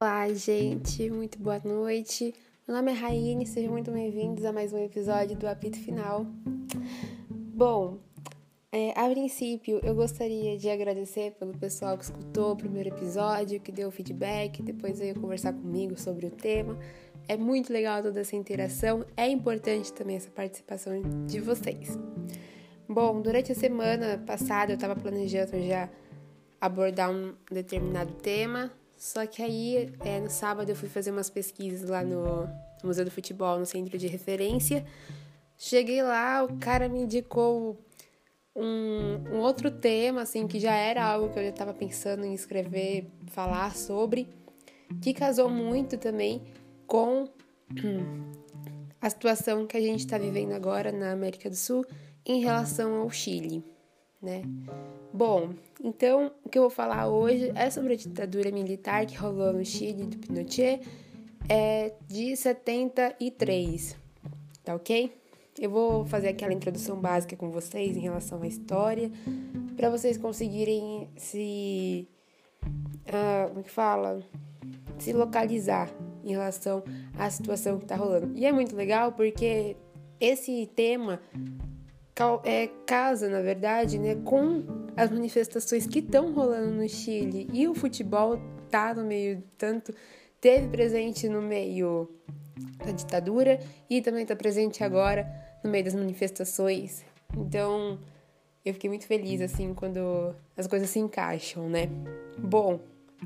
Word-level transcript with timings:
Olá, 0.00 0.32
gente, 0.32 1.10
muito 1.10 1.40
boa 1.40 1.60
noite. 1.64 2.32
Meu 2.68 2.76
nome 2.76 2.92
é 2.92 2.94
Raine, 2.94 3.44
sejam 3.44 3.72
muito 3.72 3.90
bem-vindos 3.90 4.44
a 4.44 4.52
mais 4.52 4.72
um 4.72 4.78
episódio 4.78 5.36
do 5.36 5.48
Apito 5.48 5.76
Final. 5.76 6.24
Bom, 7.28 7.98
é, 8.70 8.92
a 8.92 9.10
princípio 9.10 9.80
eu 9.82 9.96
gostaria 9.96 10.56
de 10.56 10.70
agradecer 10.70 11.32
pelo 11.32 11.52
pessoal 11.58 11.98
que 11.98 12.04
escutou 12.04 12.52
o 12.52 12.56
primeiro 12.56 12.90
episódio, 12.90 13.58
que 13.58 13.72
deu 13.72 13.90
feedback, 13.90 14.62
depois 14.62 15.00
veio 15.00 15.18
conversar 15.18 15.52
comigo 15.52 15.98
sobre 15.98 16.26
o 16.26 16.30
tema. 16.30 16.78
É 17.26 17.36
muito 17.36 17.72
legal 17.72 18.00
toda 18.00 18.20
essa 18.20 18.36
interação, 18.36 19.04
é 19.16 19.28
importante 19.28 19.92
também 19.92 20.14
essa 20.14 20.30
participação 20.30 20.92
de 21.26 21.40
vocês. 21.40 21.98
Bom, 22.88 23.20
durante 23.20 23.50
a 23.50 23.54
semana 23.56 24.22
passada 24.24 24.70
eu 24.70 24.76
estava 24.76 24.94
planejando 24.94 25.60
já 25.60 25.90
abordar 26.60 27.10
um 27.10 27.34
determinado 27.50 28.12
tema, 28.12 28.70
só 28.98 29.24
que 29.26 29.40
aí, 29.40 29.92
é, 30.00 30.18
no 30.18 30.28
sábado, 30.28 30.68
eu 30.68 30.74
fui 30.74 30.88
fazer 30.88 31.12
umas 31.12 31.30
pesquisas 31.30 31.88
lá 31.88 32.02
no 32.02 32.48
Museu 32.82 33.04
do 33.04 33.10
Futebol, 33.12 33.56
no 33.56 33.64
centro 33.64 33.96
de 33.96 34.08
referência. 34.08 34.84
Cheguei 35.56 36.02
lá, 36.02 36.42
o 36.42 36.58
cara 36.58 36.88
me 36.88 37.02
indicou 37.02 37.78
um, 38.56 39.20
um 39.32 39.38
outro 39.38 39.70
tema, 39.70 40.22
assim, 40.22 40.48
que 40.48 40.58
já 40.58 40.74
era 40.74 41.04
algo 41.04 41.32
que 41.32 41.38
eu 41.38 41.44
já 41.44 41.50
estava 41.50 41.72
pensando 41.72 42.24
em 42.24 42.34
escrever, 42.34 43.08
falar 43.28 43.76
sobre, 43.76 44.28
que 45.00 45.14
casou 45.14 45.48
muito 45.48 45.96
também 45.96 46.42
com 46.84 47.28
a 49.00 49.08
situação 49.08 49.64
que 49.64 49.76
a 49.76 49.80
gente 49.80 50.00
está 50.00 50.18
vivendo 50.18 50.52
agora 50.52 50.90
na 50.90 51.12
América 51.12 51.48
do 51.48 51.56
Sul 51.56 51.86
em 52.26 52.40
relação 52.40 52.96
ao 52.96 53.10
Chile, 53.10 53.64
né? 54.20 54.42
Bom, 55.12 55.50
então 55.82 56.32
o 56.44 56.48
que 56.48 56.58
eu 56.58 56.62
vou 56.62 56.70
falar 56.70 57.08
hoje 57.08 57.52
é 57.54 57.70
sobre 57.70 57.94
a 57.94 57.96
ditadura 57.96 58.50
militar 58.50 59.06
que 59.06 59.16
rolou 59.16 59.52
no 59.52 59.64
Chile 59.64 60.04
do 60.04 60.18
Pinochet 60.18 60.80
é 61.48 61.94
de 62.06 62.36
73, 62.36 63.96
tá 64.62 64.74
ok? 64.74 65.12
Eu 65.58 65.70
vou 65.70 66.04
fazer 66.04 66.28
aquela 66.28 66.52
introdução 66.52 67.00
básica 67.00 67.36
com 67.36 67.50
vocês 67.50 67.96
em 67.96 68.00
relação 68.00 68.42
à 68.42 68.46
história, 68.46 69.10
para 69.76 69.90
vocês 69.90 70.16
conseguirem 70.16 71.08
se. 71.16 72.06
Uh, 73.08 73.48
como 73.48 73.60
é 73.60 73.62
que 73.62 73.70
fala? 73.70 74.22
Se 74.98 75.12
localizar 75.12 75.90
em 76.22 76.30
relação 76.30 76.84
à 77.18 77.28
situação 77.30 77.78
que 77.78 77.86
tá 77.86 77.96
rolando. 77.96 78.36
E 78.36 78.46
é 78.46 78.52
muito 78.52 78.76
legal 78.76 79.12
porque 79.12 79.76
esse 80.20 80.66
tema 80.76 81.20
é, 82.44 82.68
casa, 82.86 83.28
na 83.28 83.40
verdade, 83.40 83.98
né, 83.98 84.16
com 84.24 84.64
as 84.96 85.10
manifestações 85.10 85.86
que 85.86 86.00
estão 86.00 86.32
rolando 86.32 86.72
no 86.72 86.88
Chile 86.88 87.48
e 87.52 87.68
o 87.68 87.74
futebol 87.74 88.40
tá 88.68 88.92
no 88.92 89.04
meio 89.04 89.42
tanto 89.56 89.94
teve 90.40 90.68
presente 90.68 91.28
no 91.28 91.40
meio 91.40 92.10
da 92.84 92.90
ditadura 92.90 93.58
e 93.88 94.02
também 94.02 94.22
está 94.22 94.34
presente 94.34 94.82
agora 94.82 95.26
no 95.62 95.70
meio 95.70 95.84
das 95.84 95.94
manifestações. 95.94 97.04
Então, 97.36 97.98
eu 98.64 98.74
fiquei 98.74 98.90
muito 98.90 99.06
feliz 99.06 99.40
assim 99.40 99.72
quando 99.72 100.34
as 100.56 100.66
coisas 100.66 100.90
se 100.90 100.98
encaixam, 100.98 101.68
né? 101.68 101.88
Bom, 102.36 102.80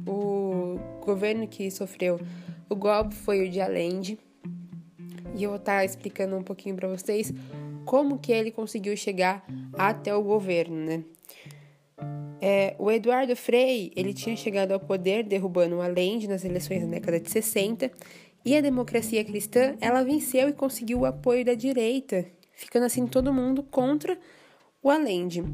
o 0.06 0.78
governo 1.04 1.46
que 1.46 1.70
sofreu 1.70 2.20
o 2.68 2.76
golpe 2.76 3.14
foi 3.14 3.46
o 3.46 3.50
de 3.50 3.60
Allende. 3.60 4.18
E 5.34 5.44
eu 5.44 5.50
vou 5.50 5.58
estar 5.58 5.78
tá 5.78 5.84
explicando 5.84 6.36
um 6.36 6.42
pouquinho 6.42 6.76
para 6.76 6.88
vocês 6.88 7.32
como 7.84 8.19
que 8.19 8.33
ele 8.33 8.50
conseguiu 8.50 8.97
chegar 8.97 9.44
até 9.75 10.14
o 10.14 10.22
governo, 10.22 10.77
né? 10.77 11.05
É, 12.41 12.75
o 12.78 12.91
Eduardo 12.91 13.36
Frei, 13.36 13.92
ele 13.94 14.12
tinha 14.12 14.34
chegado 14.34 14.72
ao 14.72 14.80
poder 14.80 15.22
derrubando 15.22 15.77
o 15.77 15.80
Allende 15.80 16.27
nas 16.27 16.44
eleições 16.44 16.83
da 16.83 16.88
década 16.88 17.20
de 17.20 17.30
60, 17.30 17.91
e 18.44 18.56
a 18.56 18.60
democracia 18.60 19.25
cristã, 19.25 19.76
ela 19.81 20.03
venceu 20.03 20.48
e 20.48 20.53
conseguiu 20.53 21.00
o 21.00 21.06
apoio 21.06 21.44
da 21.44 21.54
direita, 21.54 22.26
ficando 22.53 22.87
assim 22.87 23.06
todo 23.06 23.32
mundo 23.32 23.62
contra 23.62 24.19
o 24.82 24.91
Allende. 24.91 25.44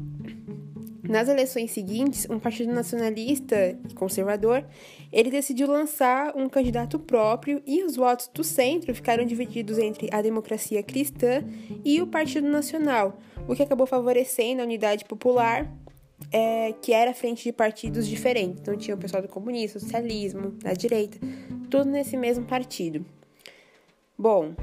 Nas 1.09 1.27
eleições 1.27 1.71
seguintes, 1.71 2.27
um 2.29 2.37
partido 2.37 2.71
nacionalista 2.71 3.75
e 3.89 3.95
conservador, 3.95 4.63
ele 5.11 5.31
decidiu 5.31 5.67
lançar 5.67 6.37
um 6.37 6.47
candidato 6.47 6.99
próprio 6.99 7.63
e 7.65 7.83
os 7.83 7.95
votos 7.95 8.29
do 8.31 8.43
centro 8.43 8.93
ficaram 8.93 9.25
divididos 9.25 9.79
entre 9.79 10.07
a 10.13 10.21
democracia 10.21 10.83
cristã 10.83 11.43
e 11.83 11.99
o 11.99 12.05
Partido 12.05 12.47
Nacional, 12.47 13.17
o 13.47 13.55
que 13.55 13.63
acabou 13.63 13.87
favorecendo 13.87 14.61
a 14.61 14.65
unidade 14.65 15.03
popular, 15.03 15.67
é, 16.31 16.75
que 16.79 16.93
era 16.93 17.11
frente 17.11 17.43
de 17.43 17.51
partidos 17.51 18.07
diferentes. 18.07 18.61
Então 18.61 18.77
tinha 18.77 18.95
o 18.95 18.99
pessoal 18.99 19.23
do 19.23 19.27
comunismo, 19.27 19.79
socialismo, 19.79 20.51
da 20.61 20.73
direita, 20.73 21.17
tudo 21.71 21.85
nesse 21.85 22.15
mesmo 22.15 22.45
partido. 22.45 23.03
Bom, 24.15 24.53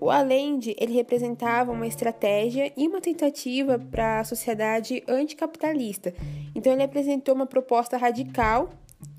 o 0.00 0.10
Allende 0.10 0.74
ele 0.78 0.92
representava 0.92 1.72
uma 1.72 1.86
estratégia 1.86 2.72
e 2.76 2.86
uma 2.86 3.00
tentativa 3.00 3.78
para 3.78 4.20
a 4.20 4.24
sociedade 4.24 5.02
anticapitalista. 5.08 6.14
Então 6.54 6.72
ele 6.72 6.82
apresentou 6.82 7.34
uma 7.34 7.46
proposta 7.46 7.96
radical 7.96 8.70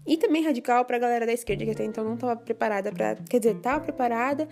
e 0.05 0.17
também 0.17 0.43
radical 0.43 0.85
para 0.85 0.97
a 0.97 0.99
galera 0.99 1.25
da 1.25 1.33
esquerda 1.33 1.65
que 1.65 1.71
até 1.71 1.83
então 1.83 2.03
não 2.03 2.13
estava 2.13 2.35
preparada 2.35 2.91
para, 2.91 3.15
quer 3.29 3.39
dizer, 3.39 3.55
estava 3.55 3.83
preparada, 3.83 4.47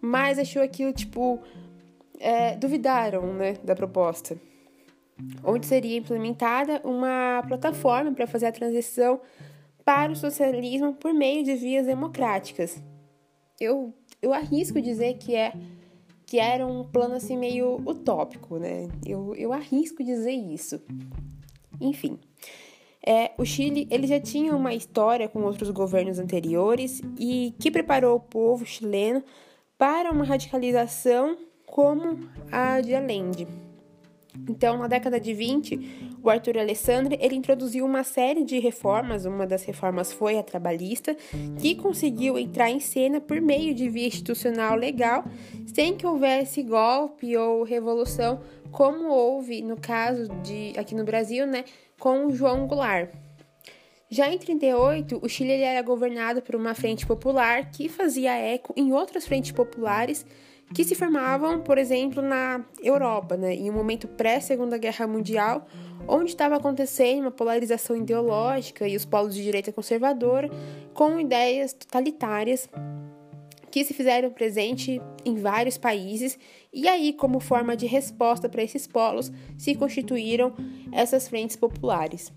mas 0.00 0.38
achou 0.38 0.62
aquilo 0.62 0.92
tipo 0.92 1.40
é, 2.18 2.56
duvidaram, 2.56 3.32
né, 3.34 3.54
da 3.62 3.74
proposta, 3.74 4.38
onde 5.44 5.66
seria 5.66 5.98
implementada 5.98 6.80
uma 6.84 7.42
plataforma 7.46 8.12
para 8.12 8.26
fazer 8.26 8.46
a 8.46 8.52
transição 8.52 9.20
para 9.84 10.10
o 10.10 10.16
socialismo 10.16 10.94
por 10.94 11.14
meio 11.14 11.44
de 11.44 11.54
vias 11.54 11.86
democráticas. 11.86 12.82
Eu 13.60 13.94
eu 14.26 14.34
arrisco 14.34 14.80
dizer 14.80 15.18
que 15.18 15.34
é 15.34 15.52
que 16.26 16.40
era 16.40 16.66
um 16.66 16.82
plano 16.82 17.14
assim 17.14 17.36
meio 17.36 17.76
utópico, 17.86 18.58
né? 18.58 18.88
Eu, 19.06 19.32
eu 19.36 19.52
arrisco 19.52 20.02
dizer 20.02 20.32
isso. 20.32 20.80
Enfim, 21.80 22.18
é, 23.06 23.30
o 23.38 23.44
Chile 23.44 23.86
ele 23.88 24.08
já 24.08 24.18
tinha 24.18 24.54
uma 24.56 24.74
história 24.74 25.28
com 25.28 25.42
outros 25.42 25.70
governos 25.70 26.18
anteriores 26.18 27.00
e 27.16 27.54
que 27.60 27.70
preparou 27.70 28.16
o 28.16 28.20
povo 28.20 28.66
chileno 28.66 29.22
para 29.78 30.10
uma 30.10 30.24
radicalização 30.24 31.38
como 31.64 32.28
a 32.50 32.80
de 32.80 32.94
Allende. 32.94 33.46
Então, 34.48 34.78
na 34.78 34.86
década 34.86 35.18
de 35.18 35.32
20, 35.32 36.18
o 36.22 36.30
Arthur 36.30 36.58
Alessandri 36.58 37.18
ele 37.20 37.36
introduziu 37.36 37.84
uma 37.84 38.02
série 38.04 38.44
de 38.44 38.58
reformas, 38.58 39.24
uma 39.24 39.46
das 39.46 39.64
reformas 39.64 40.12
foi 40.12 40.38
a 40.38 40.42
trabalhista, 40.42 41.16
que 41.60 41.74
conseguiu 41.74 42.38
entrar 42.38 42.70
em 42.70 42.80
cena 42.80 43.20
por 43.20 43.40
meio 43.40 43.74
de 43.74 43.88
via 43.88 44.06
institucional 44.06 44.76
legal, 44.76 45.24
sem 45.74 45.96
que 45.96 46.06
houvesse 46.06 46.62
golpe 46.62 47.36
ou 47.36 47.62
revolução, 47.62 48.40
como 48.70 49.08
houve 49.08 49.62
no 49.62 49.76
caso 49.76 50.28
de 50.42 50.72
aqui 50.76 50.94
no 50.94 51.04
Brasil, 51.04 51.46
né, 51.46 51.64
com 51.98 52.26
o 52.26 52.34
João 52.34 52.66
Goulart. 52.66 53.10
Já 54.08 54.32
em 54.32 54.38
38, 54.38 55.18
o 55.20 55.28
Chile 55.28 55.52
era 55.52 55.82
governado 55.82 56.40
por 56.40 56.54
uma 56.54 56.74
frente 56.74 57.04
popular 57.04 57.70
que 57.72 57.88
fazia 57.88 58.36
eco 58.36 58.72
em 58.76 58.92
outras 58.92 59.26
frentes 59.26 59.50
populares 59.50 60.24
que 60.74 60.84
se 60.84 60.94
formavam, 60.94 61.60
por 61.60 61.78
exemplo, 61.78 62.20
na 62.20 62.64
Europa, 62.82 63.36
né, 63.36 63.54
em 63.54 63.70
um 63.70 63.72
momento 63.72 64.08
pré-Segunda 64.08 64.76
Guerra 64.78 65.06
Mundial, 65.06 65.66
onde 66.08 66.30
estava 66.30 66.56
acontecendo 66.56 67.22
uma 67.22 67.30
polarização 67.30 67.96
ideológica 67.96 68.86
e 68.86 68.96
os 68.96 69.04
polos 69.04 69.34
de 69.34 69.42
direita 69.42 69.72
conservadora 69.72 70.50
com 70.92 71.18
ideias 71.18 71.72
totalitárias 71.72 72.68
que 73.70 73.84
se 73.84 73.92
fizeram 73.92 74.30
presente 74.30 75.02
em 75.24 75.34
vários 75.34 75.76
países, 75.76 76.38
e 76.72 76.88
aí, 76.88 77.12
como 77.12 77.40
forma 77.40 77.76
de 77.76 77.86
resposta 77.86 78.48
para 78.48 78.62
esses 78.62 78.86
polos, 78.86 79.30
se 79.58 79.74
constituíram 79.74 80.54
essas 80.92 81.28
frentes 81.28 81.56
populares. 81.56 82.32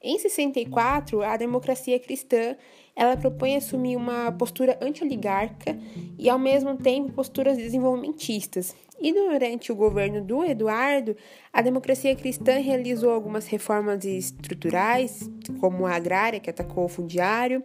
Em 0.00 0.18
64, 0.18 1.22
a 1.22 1.36
democracia 1.36 1.98
cristã 1.98 2.56
ela 2.94 3.16
propõe 3.16 3.56
assumir 3.56 3.96
uma 3.96 4.30
postura 4.32 4.78
anti-oligarca 4.80 5.76
e, 6.18 6.28
ao 6.28 6.38
mesmo 6.38 6.76
tempo, 6.76 7.12
posturas 7.12 7.56
desenvolvimentistas. 7.56 8.74
E 9.00 9.12
durante 9.12 9.72
o 9.72 9.74
governo 9.74 10.22
do 10.22 10.44
Eduardo, 10.44 11.16
a 11.52 11.60
democracia 11.60 12.14
cristã 12.14 12.58
realizou 12.58 13.10
algumas 13.10 13.46
reformas 13.46 14.04
estruturais, 14.04 15.28
como 15.58 15.86
a 15.86 15.96
agrária, 15.96 16.38
que 16.38 16.50
atacou 16.50 16.84
o 16.84 16.88
fundiário, 16.88 17.64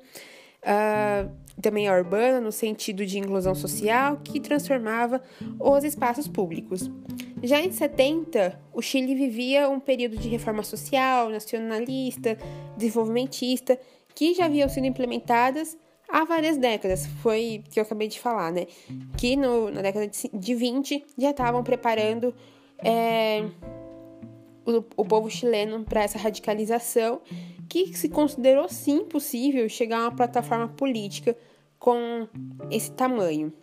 uh, 0.63 1.29
também 1.61 1.87
a 1.87 1.95
urbana, 1.95 2.39
no 2.39 2.51
sentido 2.51 3.05
de 3.05 3.19
inclusão 3.19 3.53
social, 3.53 4.17
que 4.23 4.39
transformava 4.39 5.21
os 5.59 5.83
espaços 5.83 6.27
públicos. 6.27 6.89
Já 7.43 7.61
em 7.61 7.71
70, 7.71 8.59
o 8.73 8.81
Chile 8.81 9.13
vivia 9.13 9.69
um 9.69 9.79
período 9.79 10.17
de 10.17 10.27
reforma 10.27 10.63
social, 10.63 11.29
nacionalista, 11.29 12.37
desenvolvimentista, 12.75 13.79
que 14.17 14.33
já 14.33 14.45
haviam 14.45 14.67
sido 14.67 14.87
implementadas 14.87 15.77
há 16.09 16.25
várias 16.25 16.57
décadas. 16.57 17.05
Foi 17.21 17.63
que 17.69 17.79
eu 17.79 17.83
acabei 17.83 18.07
de 18.07 18.19
falar, 18.19 18.51
né? 18.51 18.65
Que 19.15 19.35
no, 19.35 19.69
na 19.69 19.83
década 19.83 20.09
de 20.33 20.55
20 20.55 21.05
já 21.15 21.29
estavam 21.29 21.63
preparando 21.63 22.33
é, 22.79 23.45
o, 24.65 24.83
o 25.01 25.05
povo 25.05 25.29
chileno 25.29 25.83
para 25.83 26.01
essa 26.01 26.17
radicalização, 26.17 27.21
que 27.69 27.95
se 27.95 28.09
considerou 28.09 28.67
sim 28.67 29.05
possível 29.05 29.69
chegar 29.69 29.99
a 29.99 30.01
uma 30.05 30.15
plataforma 30.15 30.67
política 30.67 31.37
com 31.77 32.27
esse 32.71 32.89
tamanho. 32.89 33.53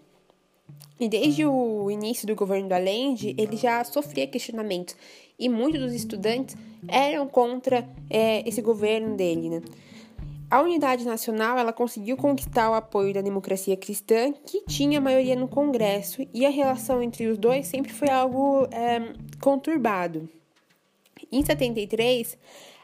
E 1.01 1.09
desde 1.09 1.45
o 1.45 1.91
início 1.91 2.29
do 2.29 2.37
governo 2.37 2.69
do 2.69 2.75
Allende, 2.75 3.35
ele 3.37 3.57
já 3.57 3.83
sofria 3.83 4.29
questionamentos 4.29 4.95
e 5.37 5.49
muitos 5.49 5.81
dos 5.81 5.93
estudantes 5.93 6.57
eram 6.87 7.27
contra 7.27 7.89
é, 8.09 8.49
esse 8.49 8.63
governo 8.63 9.17
dele. 9.17 9.51
Né? 9.51 9.63
A 10.55 10.61
unidade 10.61 11.05
nacional 11.05 11.59
ela 11.59 11.73
conseguiu 11.73 12.17
conquistar 12.17 12.71
o 12.71 12.75
apoio 12.75 13.13
da 13.13 13.21
democracia 13.21 13.77
cristã, 13.77 14.33
que 14.47 14.65
tinha 14.67 15.01
maioria 15.01 15.35
no 15.35 15.49
Congresso, 15.49 16.25
e 16.33 16.47
a 16.47 16.49
relação 16.49 17.03
entre 17.03 17.27
os 17.27 17.37
dois 17.37 17.67
sempre 17.67 17.93
foi 17.93 18.09
algo 18.09 18.69
é, 18.71 19.15
conturbado. 19.41 20.29
Em 21.33 21.45
73, 21.45 22.39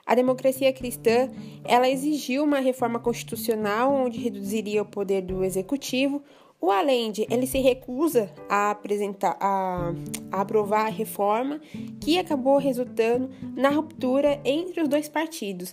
a 0.05 0.17
democracia 0.17 0.73
cristã 0.73 1.31
ela 1.65 1.89
exigiu 1.89 2.43
uma 2.43 2.59
reforma 2.59 2.99
constitucional 2.99 3.93
onde 3.93 4.19
reduziria 4.19 4.83
o 4.83 4.87
poder 4.87 5.23
do 5.23 5.45
executivo. 5.45 6.25
O 6.61 6.73
Allende 6.73 7.25
ele 7.31 7.47
se 7.47 7.61
recusa 7.61 8.35
a 8.49 8.73
apresentar, 8.73 9.37
a, 9.39 9.95
a 10.33 10.41
aprovar 10.41 10.87
a 10.87 10.91
reforma, 10.91 11.61
que 12.01 12.19
acabou 12.19 12.59
resultando 12.59 13.31
na 13.55 13.71
ruptura 13.71 14.41
entre 14.45 14.83
os 14.83 14.89
dois 14.89 15.09
partidos. 15.09 15.73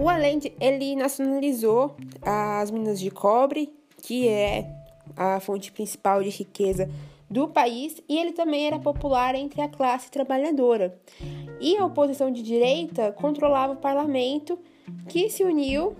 O 0.00 0.08
Allende 0.08 0.52
ele 0.60 0.94
nacionalizou 0.94 1.96
as 2.22 2.70
minas 2.70 3.00
de 3.00 3.10
cobre, 3.10 3.72
que 4.00 4.28
é 4.28 4.70
a 5.16 5.40
fonte 5.40 5.72
principal 5.72 6.22
de 6.22 6.30
riqueza 6.30 6.88
do 7.28 7.48
país, 7.48 8.00
e 8.08 8.16
ele 8.16 8.32
também 8.32 8.66
era 8.66 8.78
popular 8.78 9.34
entre 9.34 9.60
a 9.60 9.68
classe 9.68 10.08
trabalhadora. 10.08 10.96
E 11.60 11.76
a 11.76 11.84
oposição 11.84 12.30
de 12.30 12.42
direita 12.44 13.12
controlava 13.12 13.72
o 13.72 13.76
parlamento, 13.76 14.56
que 15.08 15.28
se 15.28 15.42
uniu 15.42 15.96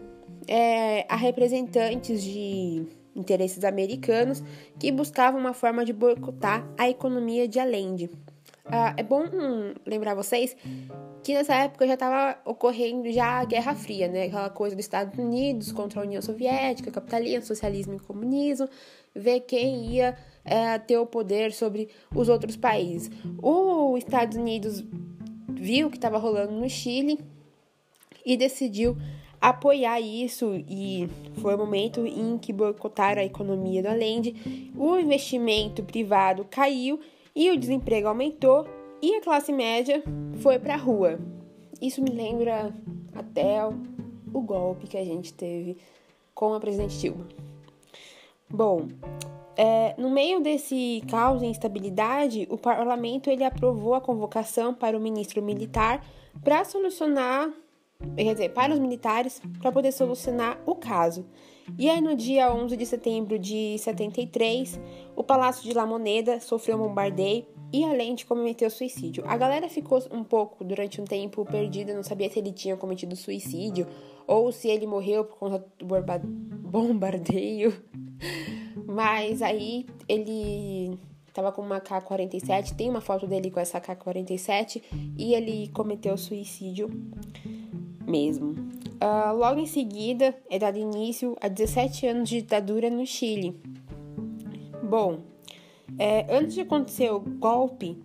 é, 0.47 1.05
a 1.09 1.17
representantes 1.17 2.23
de 2.23 2.87
interesses 3.17 3.65
americanos 3.65 4.45
que 4.79 4.93
buscavam 4.93 5.41
uma 5.41 5.53
forma 5.53 5.85
de 5.85 5.93
boicotar 5.93 6.65
a 6.79 6.89
economia 6.89 7.49
de 7.49 7.59
Allende. 7.59 8.09
Ah, 8.65 8.95
é 8.97 9.03
bom 9.03 9.25
lembrar 9.85 10.15
vocês 10.15 10.57
que 11.23 11.35
nessa 11.35 11.55
época 11.55 11.87
já 11.87 11.95
estava 11.95 12.39
ocorrendo 12.45 13.11
já 13.13 13.41
a 13.41 13.45
Guerra 13.45 13.75
Fria, 13.75 14.09
né? 14.09 14.25
Aquela 14.25 14.51
coisa 14.51 14.75
dos 14.75 14.85
Estados 14.85 15.19
Unidos 15.19 15.73
contra 15.73 16.01
a 16.01 16.05
União 16.05 16.23
Soviética, 16.23 16.91
capitalismo, 16.91 17.47
socialismo 17.47 17.95
e 17.95 18.01
comunismo, 18.01 18.69
ver 19.15 19.41
quem 19.41 19.87
ia 19.87 20.17
é, 20.45 20.79
ter 20.79 20.97
o 20.99 21.07
poder 21.07 21.53
sobre 21.53 21.89
os 22.15 22.29
outros 22.29 22.57
países. 22.57 23.11
Os 23.43 23.99
Estados 23.99 24.37
Unidos 24.37 24.85
viu 25.49 25.89
o 25.89 25.91
que 25.91 25.97
estava 25.97 26.19
rolando 26.19 26.53
no 26.53 26.69
Chile 26.69 27.19
e 28.25 28.37
decidiu 28.37 28.97
apoiar 29.41 30.01
isso 30.01 30.55
e 30.69 31.09
foi 31.41 31.55
o 31.55 31.59
momento 31.59 32.07
em 32.07 32.39
que 32.39 32.53
boicotaram 32.53 33.23
a 33.23 33.25
economia 33.25 33.83
do 33.83 33.89
Allende, 33.89 34.73
o 34.77 34.99
investimento 34.99 35.83
privado 35.83 36.47
caiu 36.51 37.01
e 37.35 37.51
o 37.51 37.57
desemprego 37.57 38.09
aumentou 38.09 38.67
e 39.01 39.15
a 39.15 39.21
classe 39.21 39.53
média 39.53 40.03
foi 40.41 40.59
para 40.59 40.75
a 40.75 40.79
rua. 40.79 41.19
Isso 41.81 42.03
me 42.03 42.11
lembra 42.11 42.75
até 43.15 43.65
o 43.65 44.41
golpe 44.41 44.87
que 44.87 44.97
a 44.97 45.05
gente 45.05 45.33
teve 45.33 45.77
com 46.35 46.55
a 46.55 46.61
presidente 46.61 46.99
Dilma. 46.99 47.27
Bom, 48.51 48.89
é, 49.57 49.95
no 49.99 50.11
meio 50.11 50.41
desse 50.41 51.03
caos 51.11 51.43
e 51.43 51.47
instabilidade, 51.47 52.47
o 52.51 52.57
parlamento 52.57 53.29
ele 53.29 53.45
aprovou 53.45 53.95
a 53.95 54.01
convocação 54.01 54.73
para 54.73 54.97
o 54.97 55.01
ministro 55.01 55.43
militar 55.43 56.05
para 56.43 56.65
solucionar, 56.65 57.53
quer 58.17 58.33
dizer, 58.33 58.51
para 58.51 58.73
os 58.73 58.79
militares 58.79 59.43
para 59.61 59.73
poder 59.73 59.93
solucionar 59.93 60.61
o 60.65 60.75
caso. 60.75 61.27
E 61.77 61.91
aí 61.91 62.01
no 62.01 62.17
dia 62.17 62.53
11 62.55 62.77
de 62.77 62.87
setembro 62.87 63.39
de 63.39 63.77
73, 63.79 64.81
o 65.15 65.23
Palácio 65.23 65.63
de 65.65 65.75
La 65.75 65.85
Moneda 65.85 66.41
sofreu 66.41 66.77
um 66.77 66.89
bombardeio 66.89 67.45
e 67.73 67.85
além 67.85 68.15
de 68.15 68.25
cometer 68.25 68.71
suicídio. 68.71 69.25
A 69.27 69.37
galera 69.37 69.69
ficou 69.69 70.03
um 70.11 70.25
pouco 70.25 70.65
durante 70.65 71.01
um 71.01 71.05
tempo 71.05 71.45
perdida, 71.45 71.95
não 71.95 72.03
sabia 72.03 72.31
se 72.31 72.39
ele 72.39 72.53
tinha 72.53 72.77
cometido 72.77 73.15
suicídio 73.15 73.87
ou 74.27 74.51
se 74.53 74.69
ele 74.69 74.87
morreu 74.87 75.25
por 75.25 75.37
conta 75.39 75.65
do 75.79 75.87
bombardeio. 76.71 77.75
Mas 78.87 79.43
aí 79.43 79.87
ele 80.09 80.99
tava 81.33 81.53
com 81.53 81.63
uma 81.63 81.81
K-47, 81.81 82.75
tem 82.75 82.89
uma 82.89 83.01
foto 83.01 83.27
dele 83.27 83.51
com 83.51 83.61
essa 83.61 83.81
K-47 83.81 84.83
e 85.17 85.35
ele 85.35 85.69
cometeu 85.69 86.17
suicídio 86.17 86.91
mesmo. 88.07 88.53
Uh, 89.01 89.37
logo 89.37 89.61
em 89.61 89.67
seguida, 89.67 90.35
é 90.51 90.59
dado 90.59 90.79
início 90.79 91.37
a 91.41 91.47
17 91.47 92.07
anos 92.07 92.29
de 92.29 92.41
ditadura 92.41 92.91
no 92.91 93.07
Chile. 93.07 93.61
Bom, 94.83 95.21
é, 95.99 96.27
antes 96.29 96.55
de 96.55 96.63
acontecer 96.63 97.11
o 97.13 97.21
golpe, 97.21 97.97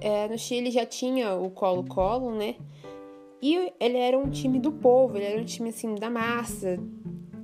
é, 0.00 0.28
no 0.28 0.38
Chile 0.38 0.70
já 0.70 0.84
tinha 0.84 1.34
o 1.34 1.50
Colo-Colo, 1.50 2.34
né? 2.34 2.56
E 3.40 3.72
ele 3.78 3.98
era 3.98 4.18
um 4.18 4.28
time 4.30 4.58
do 4.58 4.72
povo, 4.72 5.16
ele 5.16 5.26
era 5.26 5.40
um 5.40 5.44
time 5.44 5.70
assim 5.70 5.94
da 5.94 6.10
massa, 6.10 6.78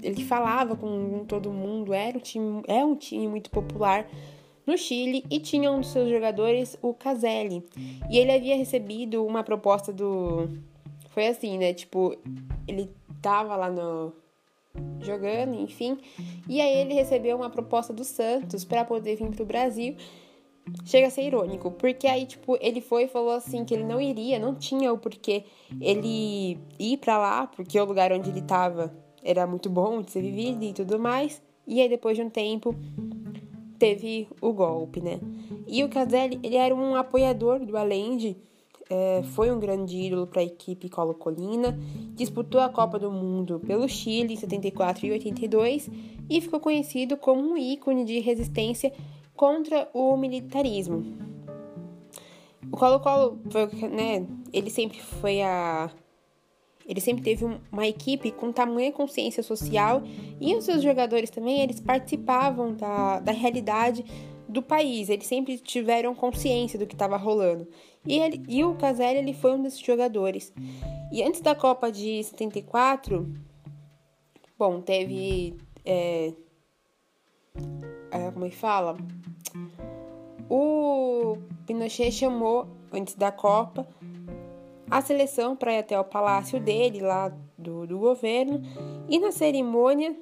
ele 0.03 0.25
falava 0.25 0.75
com 0.75 1.25
todo 1.27 1.53
mundo, 1.53 1.95
era 1.95 2.17
um 2.17 2.21
time, 2.21 2.63
é 2.67 2.85
um 2.85 2.97
time 2.97 3.29
muito 3.29 3.51
popular 3.51 4.07
no 4.67 4.77
Chile 4.77 5.25
e 5.31 5.39
tinha 5.39 5.71
um 5.71 5.81
dos 5.81 5.91
seus 5.91 6.09
jogadores, 6.09 6.77
o 6.83 6.93
Caselli. 6.93 7.65
E 8.11 8.19
ele 8.19 8.33
havia 8.33 8.57
recebido 8.57 9.25
uma 9.25 9.43
proposta 9.43 9.93
do. 9.93 10.49
Foi 11.11 11.27
assim, 11.27 11.59
né? 11.59 11.73
Tipo, 11.73 12.17
ele 12.67 12.91
tava 13.21 13.57
lá 13.57 13.71
no. 13.71 14.13
Jogando, 15.01 15.55
enfim. 15.55 15.99
E 16.49 16.61
aí 16.61 16.79
ele 16.79 16.95
recebeu 16.95 17.37
uma 17.37 17.51
proposta 17.51 17.93
do 17.93 18.05
Santos 18.05 18.65
para 18.65 18.85
poder 18.85 19.17
vir 19.17 19.31
pro 19.31 19.45
Brasil. 19.45 19.97
Chega 20.85 21.09
a 21.09 21.11
ser 21.11 21.23
irônico, 21.23 21.73
porque 21.73 22.07
aí, 22.07 22.25
tipo, 22.25 22.57
ele 22.61 22.81
foi 22.81 23.05
e 23.05 23.09
falou 23.09 23.33
assim 23.33 23.65
que 23.65 23.75
ele 23.75 23.85
não 23.85 24.01
iria, 24.01 24.39
não 24.39 24.55
tinha 24.55 24.93
o 24.93 24.99
porquê 24.99 25.45
ele 25.81 26.57
ir 26.79 26.99
para 26.99 27.19
lá, 27.19 27.47
porque 27.49 27.79
o 27.81 27.85
lugar 27.85 28.13
onde 28.13 28.31
ele 28.31 28.43
tava 28.43 28.95
era 29.25 29.45
muito 29.45 29.69
bom 29.69 30.03
de 30.03 30.13
ser 30.13 30.23
vivido 30.23 30.63
e 30.65 30.73
tudo 30.73 30.99
mais. 31.01 31.43
E 31.67 31.81
aí, 31.81 31.89
depois 31.89 32.17
de 32.17 32.23
um 32.23 32.31
tempo, 32.31 32.77
teve 33.79 34.29
o 34.41 34.53
golpe, 34.53 35.01
né? 35.01 35.19
E 35.67 35.83
o 35.83 35.89
Caselli, 35.89 36.39
ele 36.43 36.57
era 36.57 36.75
um 36.75 36.95
apoiador 36.95 37.65
do 37.65 37.77
Allende, 37.77 38.37
é, 38.91 39.23
foi 39.35 39.51
um 39.51 39.59
grande 39.59 39.97
ídolo 39.97 40.27
para 40.27 40.41
a 40.41 40.45
equipe 40.45 40.89
colo-colina, 40.89 41.79
disputou 42.15 42.61
a 42.61 42.69
Copa 42.69 42.99
do 42.99 43.11
Mundo 43.11 43.61
pelo 43.61 43.89
Chile 43.89 44.35
em 44.35 44.37
74 44.37 45.07
e 45.07 45.13
82 45.13 45.91
e 46.29 46.41
ficou 46.41 46.61
conhecido 46.61 47.17
como 47.17 47.41
um 47.41 47.57
ícone 47.57 48.05
de 48.05 48.19
resistência 48.21 48.93
contra 49.35 49.89
o 49.93 50.17
militarismo. 50.17 51.05
O 52.71 52.77
Colo-Colo, 52.77 53.39
né, 53.91 54.27
ele 54.53 54.71
sempre 54.71 55.01
foi 55.01 55.43
a 55.43 55.91
ele 56.87 57.01
sempre 57.01 57.23
teve 57.23 57.45
uma 57.71 57.87
equipe 57.87 58.33
com 58.33 58.51
tamanha 58.51 58.91
consciência 58.91 59.43
social 59.43 60.03
e 60.41 60.55
os 60.55 60.65
seus 60.65 60.83
jogadores 60.83 61.31
também, 61.31 61.61
eles 61.61 61.81
participavam 61.81 62.75
da, 62.75 63.21
da 63.21 63.33
realidade 63.33 64.05
do 64.53 64.63
país, 64.63 65.09
eles 65.09 65.27
sempre 65.27 65.59
tiveram 65.59 66.15
consciência 66.15 66.79
do 66.79 66.87
que 66.87 66.95
estava 66.95 67.17
rolando. 67.17 67.67
E, 68.07 68.19
ele, 68.19 68.43
e 68.49 68.65
o 68.65 68.75
Caselli, 68.75 69.19
ele 69.19 69.33
foi 69.33 69.53
um 69.53 69.63
desses 69.63 69.81
jogadores. 69.81 70.53
E 71.11 71.23
antes 71.23 71.41
da 71.41 71.55
Copa 71.55 71.91
de 71.91 72.23
74, 72.23 73.33
bom, 74.59 74.81
teve... 74.81 75.57
É, 75.85 76.33
é, 78.11 78.31
como 78.31 78.45
é 78.45 78.51
que 78.51 78.57
fala? 78.57 78.97
O 80.49 81.39
Pinochet 81.67 82.13
chamou, 82.13 82.67
antes 82.93 83.15
da 83.15 83.33
Copa, 83.33 83.87
a 84.91 85.01
seleção 85.01 85.57
para 85.57 85.73
ir 85.73 85.79
até 85.79 85.99
o 85.99 86.05
palácio 86.05 86.61
dele, 86.61 87.01
lá 87.01 87.33
do, 87.57 87.87
do 87.87 87.99
governo, 87.99 88.61
e 89.09 89.19
na 89.19 89.33
cerimônia 89.33 90.15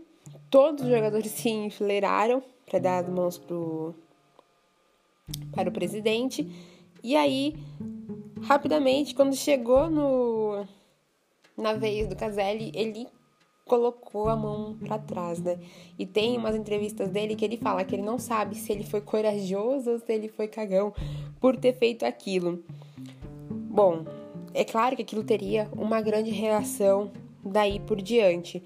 todos 0.49 0.85
os 0.85 0.91
jogadores 0.91 1.33
se 1.33 1.49
enfileiraram 1.49 2.43
para 2.67 2.79
dar 2.79 2.99
as 2.99 3.09
mãos 3.09 3.37
pro, 3.37 3.95
para 5.53 5.69
o 5.69 5.73
presidente. 5.73 6.47
E 7.03 7.17
aí, 7.17 7.57
rapidamente, 8.43 9.15
quando 9.15 9.35
chegou 9.35 9.91
no 9.91 10.67
na 11.57 11.75
vez 11.75 12.09
do 12.09 12.17
Caselli, 12.17 12.73
ele 12.75 13.07
colocou 13.71 14.29
a 14.29 14.35
mão 14.35 14.77
para 14.79 14.99
trás, 14.99 15.41
né? 15.41 15.59
E 15.99 16.05
tem 16.05 16.37
umas 16.37 16.57
entrevistas 16.57 17.09
dele 17.09 17.37
que 17.37 17.45
ele 17.45 17.57
fala 17.57 17.85
que 17.85 17.95
ele 17.95 18.03
não 18.03 18.19
sabe 18.19 18.57
se 18.57 18.73
ele 18.73 18.83
foi 18.83 19.01
corajoso 19.01 19.93
ou 19.93 19.99
se 19.99 20.13
ele 20.13 20.29
foi 20.29 20.49
cagão 20.49 20.93
por 21.41 21.57
ter 21.57 21.75
feito 21.75 22.05
aquilo. 22.05 22.65
Bom, 23.49 24.05
é 24.53 24.65
claro 24.65 24.97
que 24.97 25.03
aquilo 25.03 25.23
teria 25.23 25.69
uma 25.77 26.01
grande 26.01 26.31
reação 26.31 27.13
daí 27.45 27.79
por 27.79 28.03
diante. 28.03 28.63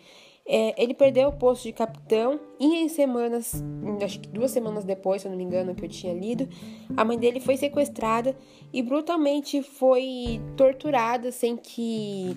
É, 0.46 0.82
ele 0.82 0.92
perdeu 0.92 1.30
o 1.30 1.32
posto 1.32 1.62
de 1.62 1.72
capitão 1.72 2.38
e 2.60 2.76
em 2.76 2.88
semanas, 2.88 3.64
acho 4.02 4.20
que 4.20 4.28
duas 4.28 4.50
semanas 4.50 4.84
depois, 4.84 5.22
se 5.22 5.28
eu 5.28 5.30
não 5.30 5.38
me 5.38 5.44
engano, 5.44 5.74
que 5.74 5.84
eu 5.84 5.88
tinha 5.88 6.12
lido, 6.12 6.46
a 6.94 7.02
mãe 7.02 7.18
dele 7.18 7.40
foi 7.40 7.56
sequestrada 7.56 8.36
e 8.70 8.82
brutalmente 8.82 9.62
foi 9.62 10.42
torturada 10.54 11.32
sem 11.32 11.56
que 11.56 12.36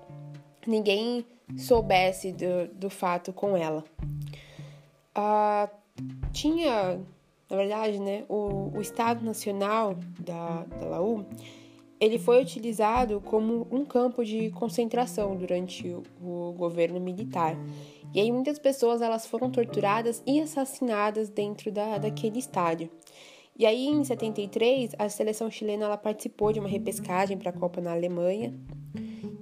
ninguém 0.66 1.26
soubesse 1.56 2.32
do, 2.32 2.68
do 2.72 2.88
fato 2.88 3.30
com 3.30 3.54
ela. 3.54 3.84
Ah, 5.14 5.68
tinha, 6.32 6.98
na 7.50 7.56
verdade, 7.56 8.00
né, 8.00 8.24
o, 8.26 8.72
o 8.74 8.80
Estado 8.80 9.22
Nacional 9.22 9.96
da, 10.18 10.64
da 10.64 10.86
Laú 10.86 11.26
ele 12.04 12.18
foi 12.18 12.42
utilizado 12.42 13.20
como 13.20 13.66
um 13.70 13.84
campo 13.84 14.24
de 14.24 14.50
concentração 14.50 15.34
durante 15.36 15.88
o, 16.20 16.52
governo 16.52 17.00
militar. 17.00 17.56
E 18.12 18.20
aí 18.20 18.30
muitas 18.30 18.58
pessoas 18.58 19.00
elas 19.00 19.26
foram 19.26 19.50
torturadas 19.50 20.22
e 20.26 20.40
assassinadas 20.40 21.28
dentro 21.28 21.72
da, 21.72 21.98
daquele 21.98 22.38
estádio. 22.38 22.90
E 23.56 23.64
aí 23.64 23.86
em 23.86 24.04
73 24.04 24.92
a 24.98 25.08
seleção 25.08 25.50
chilena 25.50 25.86
ela 25.86 25.96
participou 25.96 26.52
de 26.52 26.60
uma 26.60 26.68
repescagem 26.68 27.38
para 27.38 27.50
a 27.50 27.52
Copa 27.52 27.80
na 27.80 27.92
Alemanha 27.92 28.54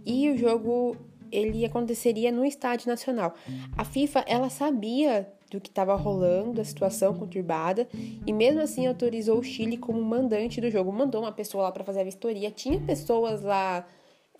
e 0.07 0.31
o 0.31 0.37
jogo 0.37 0.97
ele 1.31 1.65
aconteceria 1.65 2.31
no 2.31 2.45
estádio 2.45 2.89
nacional. 2.89 3.35
A 3.77 3.85
FIFA 3.85 4.25
ela 4.27 4.51
sabia 4.51 5.33
do 5.53 5.61
que 5.61 5.69
estava 5.69 5.95
rolando, 5.95 6.55
da 6.55 6.65
situação 6.65 7.15
conturbada, 7.15 7.87
e 8.27 8.33
mesmo 8.33 8.61
assim 8.61 8.87
autorizou 8.87 9.39
o 9.39 9.43
Chile 9.43 9.77
como 9.77 10.03
mandante 10.03 10.61
do 10.61 10.71
jogo. 10.71 10.91
Mandou 10.91 11.21
uma 11.21 11.33
pessoa 11.33 11.65
lá 11.65 11.73
para 11.73 11.85
fazer 11.85 12.01
a 12.01 12.05
vistoria. 12.05 12.51
Tinha 12.51 12.81
pessoas 12.81 13.43
lá 13.43 13.87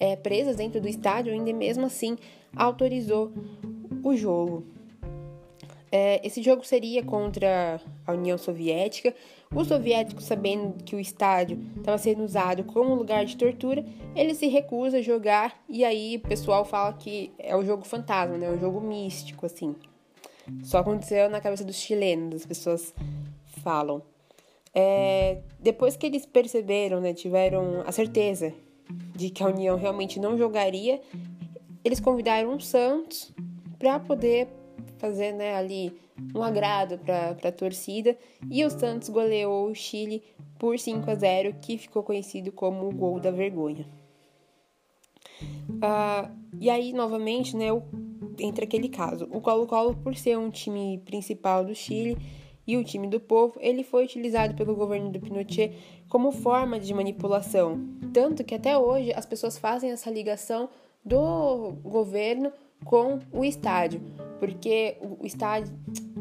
é, 0.01 0.17
presas 0.17 0.57
dentro 0.57 0.81
do 0.81 0.89
estádio, 0.89 1.33
ainda 1.33 1.53
mesmo 1.53 1.87
assim 1.87 2.17
autorizou 2.57 3.33
o 4.03 4.17
jogo. 4.17 4.65
É, 5.95 6.27
esse 6.27 6.43
jogo 6.43 6.65
seria 6.65 7.05
contra 7.05 7.79
a 8.07 8.13
União 8.13 8.39
Soviética. 8.39 9.15
Os 9.55 9.69
soviéticos, 9.69 10.25
sabendo 10.25 10.83
que 10.83 10.97
o 10.97 11.01
estádio 11.01 11.59
estava 11.77 11.99
sendo 11.99 12.25
usado 12.25 12.65
como 12.65 12.95
lugar 12.95 13.27
de 13.27 13.37
tortura, 13.37 13.85
ele 14.17 14.35
se 14.35 14.47
recusa 14.47 14.99
a 14.99 15.03
jogar 15.03 15.63
e 15.69 15.85
aí 15.85 16.17
o 16.17 16.21
pessoal 16.21 16.65
fala 16.65 16.95
que 16.95 17.31
é 17.39 17.55
o 17.55 17.63
jogo 17.63 17.85
fantasma, 17.85 18.39
né? 18.39 18.51
O 18.51 18.59
jogo 18.59 18.81
místico, 18.81 19.45
assim. 19.45 19.77
Só 20.63 20.79
aconteceu 20.79 21.29
na 21.29 21.41
cabeça 21.41 21.65
dos 21.65 21.77
chilenos, 21.77 22.43
as 22.43 22.47
pessoas 22.47 22.95
falam. 23.63 24.03
É, 24.75 25.43
depois 25.61 25.97
que 25.97 26.07
eles 26.07 26.25
perceberam, 26.25 27.01
né, 27.01 27.13
tiveram 27.13 27.83
a 27.87 27.93
certeza 27.93 28.55
de 29.15 29.31
que 29.31 29.43
a 29.43 29.47
União 29.47 29.77
realmente 29.77 30.19
não 30.19 30.37
jogaria, 30.37 31.01
eles 31.85 32.01
convidaram 32.01 32.55
o 32.55 32.61
Santos 32.61 33.33
para 33.79 33.99
poder 34.01 34.49
fazer 34.99 35.33
né, 35.33 35.55
ali 35.55 35.93
um 36.35 36.43
agrado 36.43 36.99
para 36.99 37.31
a 37.31 37.53
torcida 37.53 38.17
e 38.51 38.65
o 38.65 38.71
Santos 38.71 39.09
goleou 39.09 39.69
o 39.69 39.75
Chile 39.75 40.23
por 40.59 40.79
5 40.79 41.11
a 41.11 41.15
0, 41.15 41.57
que 41.61 41.77
ficou 41.77 42.03
conhecido 42.03 42.53
como 42.53 42.89
o 42.89 42.93
gol 42.93 43.19
da 43.19 43.31
vergonha. 43.31 43.85
Uh, 45.69 46.31
e 46.61 46.71
aí, 46.71 46.93
novamente, 46.93 47.57
né, 47.57 47.67
entre 48.39 48.65
aquele 48.65 48.89
caso. 48.89 49.29
O 49.31 49.41
Colo-Colo, 49.41 49.97
por 49.97 50.15
ser 50.15 50.39
um 50.39 50.51
time 50.51 51.01
principal 51.05 51.65
do 51.65 51.75
Chile 51.75 52.17
e 52.67 52.77
o 52.77 52.85
time 52.85 53.09
do 53.09 53.19
povo, 53.19 53.59
ele 53.61 53.83
foi 53.83 54.05
utilizado 54.05 54.55
pelo 54.55 54.75
governo 54.75 55.11
do 55.11 55.21
Pinochet 55.21 55.73
como 56.09 56.31
forma 56.31 56.79
de 56.79 56.93
manipulação. 56.95 57.81
Tanto 58.13 58.45
que 58.45 58.55
até 58.55 58.77
hoje 58.77 59.13
as 59.13 59.27
pessoas 59.27 59.59
fazem 59.59 59.91
essa 59.91 60.11
ligação 60.11 60.69
do 61.05 61.73
governo 61.83 62.53
com 62.85 63.19
o 63.33 63.45
estádio, 63.45 64.01
porque 64.39 64.97
o 65.01 65.25
estádio, 65.25 65.73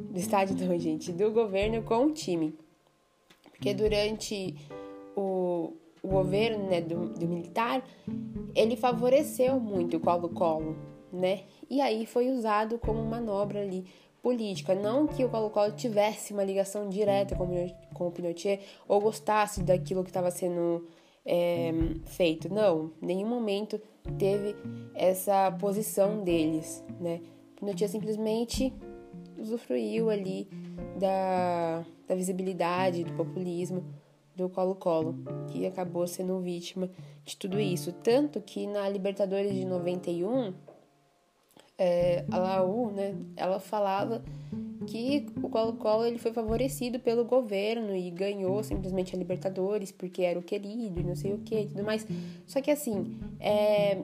do 0.10 0.18
estádio 0.18 0.56
não, 0.56 0.78
gente, 0.80 1.12
do 1.12 1.32
governo 1.32 1.82
com 1.84 2.06
o 2.06 2.12
time. 2.12 2.56
Porque 3.52 3.74
durante 3.74 4.56
o, 5.16 5.74
o 6.02 6.08
governo 6.08 6.68
né, 6.68 6.82
do, 6.82 7.10
do 7.10 7.28
militar, 7.28 7.84
ele 8.56 8.76
favoreceu 8.76 9.60
muito 9.60 9.98
o 9.98 10.00
Colo-Colo, 10.00 10.76
né? 11.14 11.42
E 11.70 11.80
aí 11.80 12.06
foi 12.06 12.30
usado 12.30 12.80
como 12.80 13.04
manobra 13.04 13.62
ali 13.62 13.86
política. 14.22 14.74
Não 14.74 15.08
que 15.08 15.24
o 15.24 15.30
Colo-Colo 15.30 15.74
tivesse 15.74 16.34
uma 16.34 16.44
ligação 16.44 16.90
direta 16.90 17.36
com, 17.36 17.48
com 17.94 18.08
o 18.08 18.12
Pinochet 18.12 18.60
ou 18.88 19.00
gostasse 19.00 19.64
daquilo 19.64 20.04
que 20.04 20.10
estava 20.10 20.32
sendo 20.32 20.88
é, 21.26 21.72
feito. 22.06 22.52
Não, 22.52 22.92
nenhum 23.02 23.28
momento 23.28 23.80
teve 24.18 24.56
essa 24.96 25.52
posição 25.52 26.24
deles, 26.24 26.84
né? 27.00 27.22
Pinochet 27.56 27.90
simplesmente 27.90 28.74
usufruiu 29.38 30.10
ali 30.10 30.48
da, 31.00 31.86
da 32.08 32.16
visibilidade, 32.16 33.04
do 33.04 33.14
populismo 33.14 34.01
do 34.36 34.50
Colo-Colo, 34.50 35.16
que 35.48 35.66
acabou 35.66 36.08
sendo 36.08 36.40
vítima 36.40 36.90
de 37.26 37.36
tudo 37.38 37.60
isso. 37.60 37.92
Tanto 37.92 38.42
que 38.42 38.66
na 38.68 38.88
Libertadores 38.90 39.54
de 39.54 39.66
91 39.66 40.54
é, 41.78 42.24
a 42.30 42.38
Laú, 42.38 42.92
né, 42.92 43.16
ela 43.36 43.60
falava 43.60 44.24
que 44.86 45.28
o 45.42 45.50
Colo-Colo 45.50 46.06
ele 46.06 46.18
foi 46.18 46.32
favorecido 46.32 47.00
pelo 47.00 47.26
governo 47.26 47.96
e 47.96 48.10
ganhou 48.12 48.64
simplesmente 48.64 49.16
a 49.16 49.18
Libertadores 49.18 49.92
porque 49.92 50.22
era 50.22 50.38
o 50.38 50.44
querido 50.44 51.00
e 51.00 51.04
não 51.04 51.16
sei 51.16 51.34
o 51.34 51.40
que 51.40 51.60
e 51.60 51.68
tudo 51.68 51.84
mais. 51.84 52.06
Só 52.46 52.62
que 52.62 52.72
assim, 52.72 53.18
é, 53.40 54.04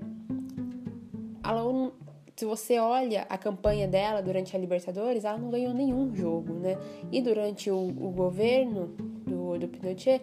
a 1.44 1.52
Laú, 1.52 1.92
se 2.36 2.46
você 2.46 2.80
olha 2.80 3.26
a 3.30 3.38
campanha 3.38 3.88
dela 3.88 4.22
durante 4.22 4.56
a 4.56 4.60
Libertadores, 4.60 5.24
ela 5.24 5.38
não 5.38 5.50
ganhou 5.50 5.74
nenhum 5.74 6.16
jogo, 6.16 6.54
né? 6.54 6.78
E 7.12 7.22
durante 7.22 7.70
o, 7.70 7.78
o 7.78 8.12
governo 8.12 8.96
do, 9.58 9.68
Pinochet, 9.68 10.22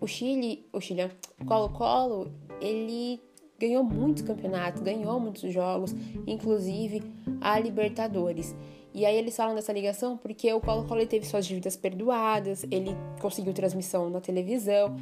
o 0.00 0.06
Chile, 0.06 0.66
o 0.72 0.80
Chile, 0.80 1.10
Colo-Colo, 1.46 2.32
ele 2.60 3.20
ganhou 3.58 3.84
muitos 3.84 4.22
campeonatos, 4.22 4.80
ganhou 4.82 5.20
muitos 5.20 5.52
jogos, 5.52 5.94
inclusive 6.26 7.02
a 7.40 7.58
Libertadores. 7.58 8.54
E 8.94 9.04
aí 9.04 9.16
eles 9.16 9.36
falam 9.36 9.54
dessa 9.54 9.72
ligação 9.72 10.16
porque 10.16 10.52
o 10.52 10.60
Colo-Colo 10.60 11.06
teve 11.06 11.26
suas 11.26 11.46
dívidas 11.46 11.76
perdoadas, 11.76 12.64
ele 12.70 12.96
conseguiu 13.20 13.52
transmissão 13.52 14.08
na 14.10 14.20
televisão, 14.20 14.96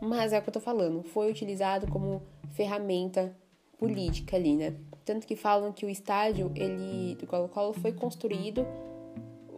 mas 0.00 0.32
é 0.32 0.38
o 0.38 0.42
que 0.42 0.48
eu 0.48 0.54
tô 0.54 0.60
falando, 0.60 1.02
foi 1.02 1.30
utilizado 1.30 1.86
como 1.86 2.22
ferramenta 2.50 3.36
política 3.78 4.36
ali, 4.36 4.56
né? 4.56 4.74
Tanto 5.04 5.26
que 5.26 5.36
falam 5.36 5.72
que 5.72 5.86
o 5.86 5.88
estádio 5.88 6.50
ele 6.54 7.14
do 7.14 7.26
Colo-Colo 7.26 7.72
foi 7.74 7.92
construído 7.92 8.66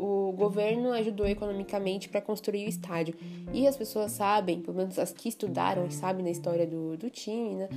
o 0.01 0.33
governo 0.33 0.93
ajudou 0.93 1.27
economicamente 1.27 2.09
para 2.09 2.23
construir 2.23 2.65
o 2.65 2.69
estádio. 2.69 3.15
E 3.53 3.67
as 3.67 3.77
pessoas 3.77 4.13
sabem, 4.13 4.63
pelo 4.63 4.75
menos 4.75 4.99
as 4.99 5.13
que 5.13 5.29
estudaram 5.29 5.87
e 5.87 5.93
sabem 5.93 6.25
da 6.25 6.31
história 6.31 6.67
do, 6.67 6.97
do 6.97 7.11
time, 7.11 7.57
né, 7.57 7.69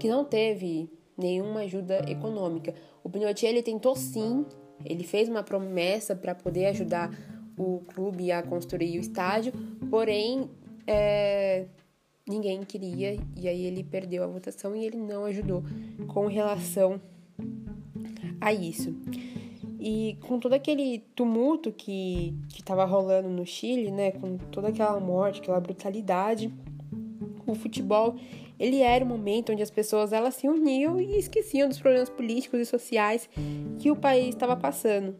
que 0.00 0.08
não 0.08 0.24
teve 0.24 0.90
nenhuma 1.18 1.60
ajuda 1.60 2.10
econômica. 2.10 2.74
O 3.04 3.10
Pinochet 3.10 3.46
ele 3.46 3.62
tentou 3.62 3.94
sim, 3.94 4.46
ele 4.86 5.04
fez 5.04 5.28
uma 5.28 5.42
promessa 5.42 6.16
para 6.16 6.34
poder 6.34 6.66
ajudar 6.66 7.10
o 7.58 7.82
clube 7.94 8.32
a 8.32 8.42
construir 8.42 8.96
o 8.96 9.00
estádio, 9.00 9.52
porém 9.90 10.48
é, 10.86 11.66
ninguém 12.26 12.62
queria 12.62 13.18
e 13.36 13.48
aí 13.48 13.66
ele 13.66 13.84
perdeu 13.84 14.24
a 14.24 14.26
votação 14.26 14.74
e 14.74 14.84
ele 14.84 14.96
não 14.96 15.26
ajudou 15.26 15.62
com 16.08 16.26
relação 16.26 17.00
a 18.40 18.52
isso. 18.52 18.94
E 19.88 20.18
com 20.26 20.40
todo 20.40 20.52
aquele 20.52 20.98
tumulto 21.14 21.70
que 21.70 22.34
estava 22.58 22.84
rolando 22.84 23.28
no 23.28 23.46
Chile, 23.46 23.92
né, 23.92 24.10
com 24.10 24.36
toda 24.36 24.66
aquela 24.66 24.98
morte, 24.98 25.40
aquela 25.40 25.60
brutalidade, 25.60 26.52
o 27.46 27.54
futebol 27.54 28.16
ele 28.58 28.80
era 28.80 29.04
o 29.04 29.06
momento 29.06 29.52
onde 29.52 29.62
as 29.62 29.70
pessoas 29.70 30.12
elas 30.12 30.34
se 30.34 30.48
uniam 30.48 31.00
e 31.00 31.16
esqueciam 31.16 31.68
dos 31.68 31.78
problemas 31.78 32.10
políticos 32.10 32.58
e 32.58 32.66
sociais 32.66 33.28
que 33.78 33.88
o 33.88 33.94
país 33.94 34.30
estava 34.30 34.56
passando. 34.56 35.14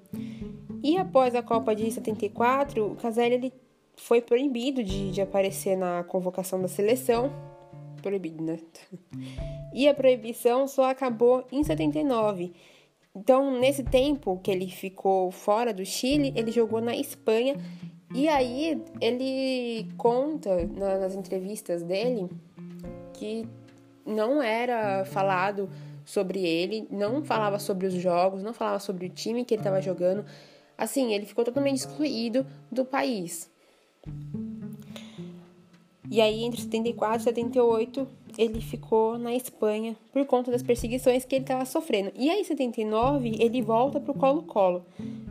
E 0.82 0.96
após 0.96 1.36
a 1.36 1.44
Copa 1.44 1.72
de 1.72 1.88
74, 1.88 2.90
o 2.90 2.96
Caselli 2.96 3.34
ele 3.36 3.52
foi 3.94 4.20
proibido 4.20 4.82
de, 4.82 5.12
de 5.12 5.20
aparecer 5.22 5.76
na 5.76 6.02
convocação 6.02 6.60
da 6.60 6.66
seleção. 6.66 7.30
Proibido, 8.02 8.42
né? 8.42 8.58
E 9.72 9.86
a 9.86 9.92
proibição 9.92 10.66
só 10.66 10.88
acabou 10.88 11.46
em 11.52 11.62
79 11.62 12.50
então, 13.16 13.58
nesse 13.58 13.82
tempo 13.82 14.38
que 14.42 14.50
ele 14.50 14.68
ficou 14.68 15.30
fora 15.30 15.72
do 15.72 15.86
Chile, 15.86 16.34
ele 16.36 16.52
jogou 16.52 16.82
na 16.82 16.94
Espanha. 16.94 17.56
E 18.14 18.28
aí 18.28 18.80
ele 19.00 19.88
conta 19.96 20.66
nas 20.66 21.14
entrevistas 21.14 21.82
dele 21.82 22.28
que 23.14 23.48
não 24.04 24.42
era 24.42 25.06
falado 25.06 25.68
sobre 26.04 26.46
ele, 26.46 26.86
não 26.90 27.24
falava 27.24 27.58
sobre 27.58 27.86
os 27.86 27.94
jogos, 27.94 28.42
não 28.42 28.52
falava 28.52 28.78
sobre 28.78 29.06
o 29.06 29.08
time 29.10 29.46
que 29.46 29.54
ele 29.54 29.62
estava 29.62 29.80
jogando. 29.80 30.22
Assim, 30.76 31.14
ele 31.14 31.24
ficou 31.24 31.42
totalmente 31.42 31.78
excluído 31.78 32.46
do 32.70 32.84
país. 32.84 33.50
E 36.10 36.20
aí, 36.20 36.44
entre 36.44 36.60
74 36.60 37.20
e 37.20 37.24
78, 37.24 38.08
ele 38.38 38.60
ficou 38.60 39.18
na 39.18 39.34
Espanha 39.34 39.96
por 40.12 40.24
conta 40.26 40.50
das 40.50 40.62
perseguições 40.62 41.24
que 41.24 41.34
ele 41.34 41.44
estava 41.44 41.64
sofrendo. 41.64 42.12
E 42.14 42.28
aí, 42.30 42.40
em 42.40 42.44
79, 42.44 43.36
ele 43.38 43.62
volta 43.62 44.00
para 44.00 44.12
o 44.12 44.14
Colo-Colo. 44.14 44.84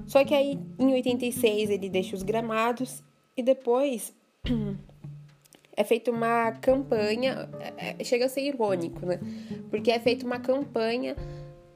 Só 0.08 0.24
que 0.24 0.34
aí, 0.34 0.60
em 0.80 0.94
86, 0.94 1.70
ele 1.70 1.90
deixa 1.90 2.16
os 2.16 2.24
gramados 2.24 3.04
e 3.38 3.44
depois 3.44 4.14
é 5.76 5.84
feita 5.84 6.12
uma 6.12 6.52
campanha, 6.54 7.50
é, 7.78 7.96
é, 8.00 8.04
chega 8.04 8.26
a 8.26 8.30
ser 8.30 8.42
irônico, 8.42 9.06
né? 9.06 9.20
Porque 9.70 9.92
é 9.92 10.00
feita 10.00 10.26
uma 10.26 10.40
campanha, 10.40 11.16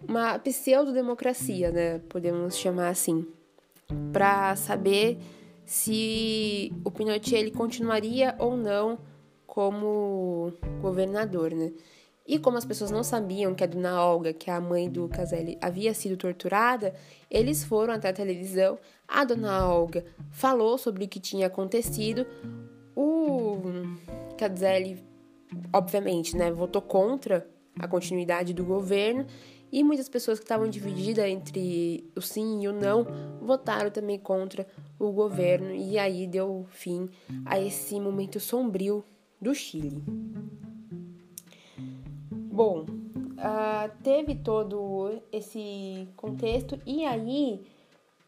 uma 0.07 0.39
pseudo-democracia, 0.39 1.71
né? 1.71 1.99
Podemos 2.09 2.57
chamar 2.57 2.89
assim, 2.89 3.25
para 4.13 4.55
saber 4.55 5.17
se 5.65 6.73
o 6.83 6.89
Pinochet 6.89 7.35
ele 7.35 7.51
continuaria 7.51 8.35
ou 8.39 8.57
não 8.57 8.97
como 9.49 10.53
governador, 10.79 11.51
né? 11.51 11.73
E 12.25 12.37
como 12.37 12.59
as 12.59 12.65
pessoas 12.65 12.91
não 12.91 13.03
sabiam 13.03 13.55
que 13.55 13.63
a 13.63 13.67
dona 13.67 14.05
Olga, 14.05 14.31
que 14.31 14.51
é 14.51 14.53
a 14.53 14.61
mãe 14.61 14.87
do 14.87 15.09
Caselli, 15.09 15.57
havia 15.59 15.91
sido 15.95 16.15
torturada, 16.15 16.93
eles 17.29 17.63
foram 17.63 17.95
até 17.95 18.09
a 18.09 18.13
televisão. 18.13 18.77
A 19.07 19.25
dona 19.25 19.67
Olga 19.67 20.05
falou 20.29 20.77
sobre 20.77 21.05
o 21.05 21.07
que 21.07 21.19
tinha 21.19 21.47
acontecido. 21.47 22.27
O 22.95 23.57
Caselli, 24.37 25.03
obviamente, 25.73 26.37
né, 26.37 26.51
votou 26.51 26.83
contra 26.83 27.47
a 27.79 27.87
continuidade 27.87 28.53
do 28.53 28.63
governo 28.63 29.25
e 29.71 29.83
muitas 29.83 30.07
pessoas 30.07 30.37
que 30.37 30.45
estavam 30.45 30.69
divididas 30.69 31.25
entre 31.25 32.07
o 32.15 32.21
sim 32.21 32.61
e 32.61 32.67
o 32.67 32.73
não 32.73 33.07
votaram 33.41 33.89
também 33.89 34.19
contra 34.19 34.67
o 34.99 35.11
governo 35.11 35.73
e 35.73 35.97
aí 35.97 36.27
deu 36.27 36.67
fim 36.69 37.09
a 37.45 37.59
esse 37.59 37.99
momento 37.99 38.39
sombrio 38.39 39.03
do 39.41 39.53
Chile. 39.53 40.03
Bom, 42.31 42.81
uh, 42.81 43.89
teve 44.03 44.35
todo 44.35 45.21
esse 45.31 46.07
contexto 46.15 46.79
e 46.85 47.05
aí 47.05 47.61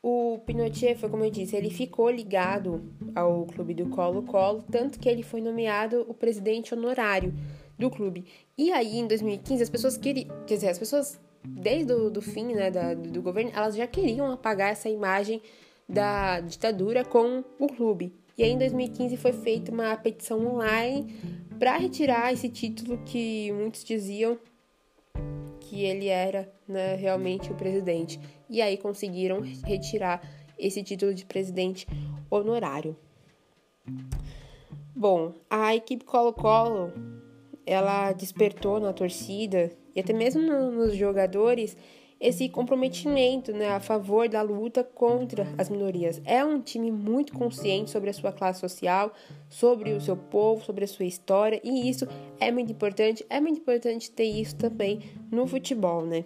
o 0.02 0.40
Pinochet 0.46 0.96
foi 0.96 1.10
como 1.10 1.24
eu 1.24 1.30
disse, 1.30 1.56
ele 1.56 1.70
ficou 1.70 2.10
ligado 2.10 2.84
ao 3.14 3.46
clube 3.46 3.74
do 3.74 3.88
Colo-Colo, 3.90 4.64
tanto 4.72 5.00
que 5.00 5.08
ele 5.08 5.22
foi 5.22 5.42
nomeado 5.42 6.06
o 6.08 6.14
presidente 6.14 6.74
honorário 6.74 7.34
do 7.78 7.90
clube. 7.90 8.26
E 8.58 8.72
aí 8.72 8.98
em 8.98 9.08
2015 9.08 9.64
as 9.64 9.70
pessoas 9.70 9.98
queriam, 9.98 10.30
quer 10.48 10.56
dizer, 10.56 10.70
as 10.70 10.80
pessoas 10.80 11.20
desde 11.44 11.92
o 11.94 12.10
do 12.10 12.22
fim, 12.22 12.54
né, 12.54 12.72
da, 12.72 12.94
do 12.94 13.22
governo, 13.22 13.52
elas 13.54 13.76
já 13.76 13.88
queriam 13.88 14.32
apagar 14.32 14.72
essa 14.72 14.90
imagem 14.90 15.42
da 15.92 16.40
ditadura 16.40 17.04
com 17.04 17.44
o 17.60 17.68
clube. 17.68 18.14
E 18.38 18.44
aí, 18.44 18.52
em 18.52 18.58
2015, 18.58 19.18
foi 19.18 19.34
feita 19.34 19.72
uma 19.72 19.96
petição 19.98 20.56
online 20.56 21.14
para 21.60 21.78
retirar 21.78 22.34
esse 22.34 22.50
título 22.50 22.98
que 23.06 23.52
muitos 23.52 23.84
diziam 23.84 24.40
que 25.60 25.84
ele 25.84 26.08
era 26.08 26.52
né, 26.68 26.96
realmente 26.96 27.52
o 27.52 27.56
presidente. 27.56 28.20
E 28.50 28.62
aí 28.62 28.78
conseguiram 28.78 29.42
retirar 29.66 30.22
esse 30.58 30.82
título 30.82 31.14
de 31.14 31.26
presidente 31.26 31.86
honorário. 32.30 32.96
Bom, 34.96 35.34
a 35.50 35.76
equipe 35.76 36.06
Colo-Colo 36.06 36.94
ela 37.66 38.12
despertou 38.12 38.80
na 38.80 38.94
torcida 38.94 39.72
e 39.96 40.00
até 40.00 40.14
mesmo 40.14 40.42
nos 40.42 40.96
jogadores 40.96 41.78
esse 42.22 42.48
comprometimento 42.48 43.52
né, 43.52 43.70
a 43.70 43.80
favor 43.80 44.30
da 44.30 44.44
luta 44.44 44.84
contra 44.84 45.48
as 45.58 45.70
minorias. 45.70 46.22
É 46.24 46.46
um 46.46 46.62
time 46.62 46.92
muito 46.92 47.34
consciente 47.34 47.90
sobre 47.90 48.12
a 48.12 48.14
sua 48.14 48.32
classe 48.32 48.60
social, 48.60 49.12
sobre 49.50 49.92
o 49.94 50.00
seu 50.00 50.16
povo, 50.16 50.64
sobre 50.64 50.84
a 50.84 50.88
sua 50.88 51.06
história, 51.06 51.60
e 51.64 51.90
isso 51.90 52.08
é 52.40 52.52
muito 52.52 52.72
importante. 52.72 53.26
É 53.28 53.42
muito 53.42 53.60
importante 53.60 54.12
ter 54.12 54.26
isso 54.26 54.56
também 54.56 55.02
no 55.32 55.48
futebol, 55.48 56.06
né? 56.06 56.24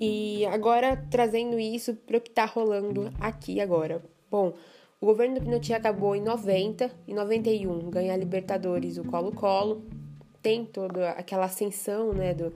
E 0.00 0.46
agora 0.46 0.96
trazendo 1.10 1.60
isso 1.60 1.94
para 1.94 2.16
o 2.16 2.20
que 2.20 2.30
está 2.30 2.46
rolando 2.46 3.12
aqui 3.20 3.60
agora. 3.60 4.02
Bom, 4.30 4.54
o 4.98 5.04
governo 5.04 5.34
do 5.34 5.42
Pinochet 5.42 5.74
acabou 5.74 6.16
em 6.16 6.22
90, 6.22 6.90
em 7.06 7.12
91 7.12 7.90
ganha 7.90 8.14
a 8.14 8.16
Libertadores 8.16 8.96
o 8.96 9.04
Colo-Colo, 9.04 9.84
tem 10.40 10.64
toda 10.64 11.10
aquela 11.10 11.44
ascensão, 11.44 12.12
né, 12.12 12.34
do 12.34 12.52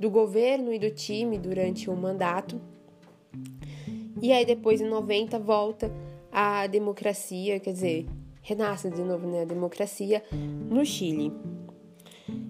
do 0.00 0.08
governo 0.08 0.72
e 0.72 0.78
do 0.78 0.90
time 0.90 1.38
durante 1.38 1.90
o 1.90 1.94
mandato. 1.94 2.58
E 4.22 4.32
aí 4.32 4.46
depois 4.46 4.80
em 4.80 4.88
90 4.88 5.38
volta 5.38 5.92
a 6.32 6.66
democracia, 6.66 7.60
quer 7.60 7.72
dizer, 7.72 8.06
renasce 8.40 8.88
de 8.88 9.02
novo 9.02 9.26
né, 9.26 9.42
a 9.42 9.44
democracia 9.44 10.22
no 10.32 10.84
Chile. 10.86 11.30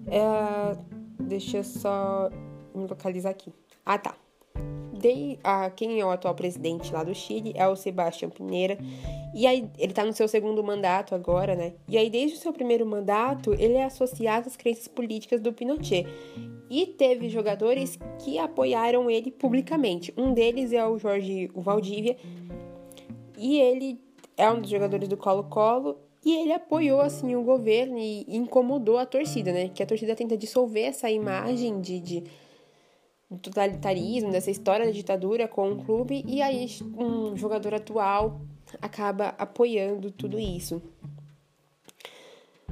É, 0.07 0.77
deixa 1.19 1.57
eu 1.57 1.63
só 1.65 2.29
me 2.73 2.87
localizar 2.87 3.31
aqui. 3.31 3.51
Ah, 3.85 3.97
tá. 3.97 4.15
De, 4.93 5.37
a, 5.43 5.69
quem 5.71 5.99
é 5.99 6.05
o 6.05 6.11
atual 6.11 6.35
presidente 6.35 6.93
lá 6.93 7.03
do 7.03 7.13
Chile 7.13 7.51
é 7.55 7.67
o 7.67 7.75
Sebastião 7.75 8.29
Pinheira. 8.29 8.77
E 9.33 9.47
aí, 9.47 9.67
ele 9.77 9.93
tá 9.93 10.05
no 10.05 10.13
seu 10.13 10.27
segundo 10.27 10.63
mandato 10.63 11.15
agora, 11.15 11.55
né? 11.55 11.73
E 11.87 11.97
aí, 11.97 12.09
desde 12.09 12.37
o 12.37 12.39
seu 12.39 12.53
primeiro 12.53 12.85
mandato, 12.85 13.53
ele 13.53 13.73
é 13.73 13.85
associado 13.85 14.47
às 14.47 14.55
crenças 14.55 14.87
políticas 14.87 15.41
do 15.41 15.51
Pinochet. 15.51 16.05
E 16.71 16.85
teve 16.85 17.27
jogadores 17.27 17.99
que 18.23 18.39
apoiaram 18.39 19.11
ele 19.11 19.29
publicamente. 19.29 20.13
Um 20.15 20.33
deles 20.33 20.71
é 20.71 20.87
o 20.87 20.97
Jorge 20.97 21.51
o 21.53 21.59
Valdívia. 21.59 22.15
E 23.37 23.59
ele 23.59 23.99
é 24.37 24.49
um 24.49 24.61
dos 24.61 24.69
jogadores 24.69 25.09
do 25.09 25.17
Colo-Colo. 25.17 25.97
E 26.23 26.33
ele 26.33 26.53
apoiou, 26.53 27.01
assim, 27.01 27.35
o 27.35 27.43
governo 27.43 27.97
e 27.97 28.25
incomodou 28.29 28.97
a 28.97 29.05
torcida, 29.05 29.51
né? 29.51 29.67
Que 29.67 29.83
a 29.83 29.85
torcida 29.85 30.15
tenta 30.15 30.37
dissolver 30.37 30.85
essa 30.85 31.11
imagem 31.11 31.81
de, 31.81 31.99
de 31.99 32.23
totalitarismo, 33.41 34.31
dessa 34.31 34.49
história 34.49 34.85
da 34.85 34.93
ditadura 34.93 35.49
com 35.49 35.73
o 35.73 35.83
clube. 35.83 36.23
E 36.25 36.41
aí 36.41 36.67
um 36.97 37.35
jogador 37.35 37.73
atual 37.73 38.39
acaba 38.81 39.35
apoiando 39.37 40.09
tudo 40.09 40.39
isso. 40.39 40.81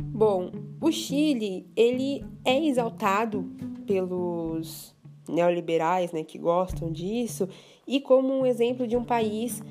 Bom, 0.01 0.51
o 0.81 0.91
Chile, 0.91 1.67
ele 1.75 2.25
é 2.43 2.65
exaltado 2.65 3.45
pelos 3.85 4.95
neoliberais, 5.27 6.11
né, 6.11 6.23
que 6.23 6.37
gostam 6.37 6.91
disso, 6.91 7.47
e 7.87 7.99
como 7.99 8.33
um 8.33 8.45
exemplo 8.45 8.87
de 8.87 8.97
um 8.97 9.03
país 9.03 9.61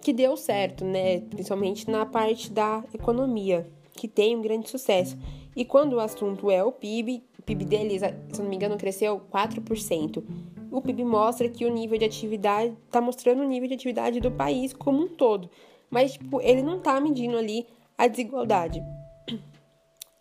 que 0.00 0.12
deu 0.12 0.36
certo, 0.36 0.84
né, 0.84 1.20
principalmente 1.20 1.90
na 1.90 2.06
parte 2.06 2.50
da 2.50 2.84
economia, 2.94 3.68
que 3.94 4.06
tem 4.06 4.36
um 4.36 4.42
grande 4.42 4.68
sucesso. 4.68 5.16
E 5.54 5.64
quando 5.64 5.94
o 5.94 6.00
assunto 6.00 6.50
é 6.50 6.62
o 6.62 6.70
PIB, 6.70 7.24
o 7.38 7.42
PIB 7.42 7.64
deles, 7.64 8.02
se 8.32 8.42
não 8.42 8.48
me 8.48 8.56
engano, 8.56 8.76
cresceu 8.76 9.20
4%. 9.32 10.22
O 10.70 10.80
PIB 10.80 11.04
mostra 11.04 11.48
que 11.48 11.64
o 11.64 11.72
nível 11.72 11.98
de 11.98 12.04
atividade 12.04 12.76
está 12.86 13.00
mostrando 13.00 13.42
o 13.42 13.48
nível 13.48 13.68
de 13.68 13.74
atividade 13.74 14.20
do 14.20 14.30
país 14.30 14.72
como 14.72 15.02
um 15.02 15.08
todo, 15.08 15.48
mas 15.90 16.12
tipo, 16.12 16.40
ele 16.40 16.62
não 16.62 16.78
está 16.78 17.00
medindo 17.00 17.36
ali 17.36 17.66
a 17.96 18.06
desigualdade. 18.06 18.82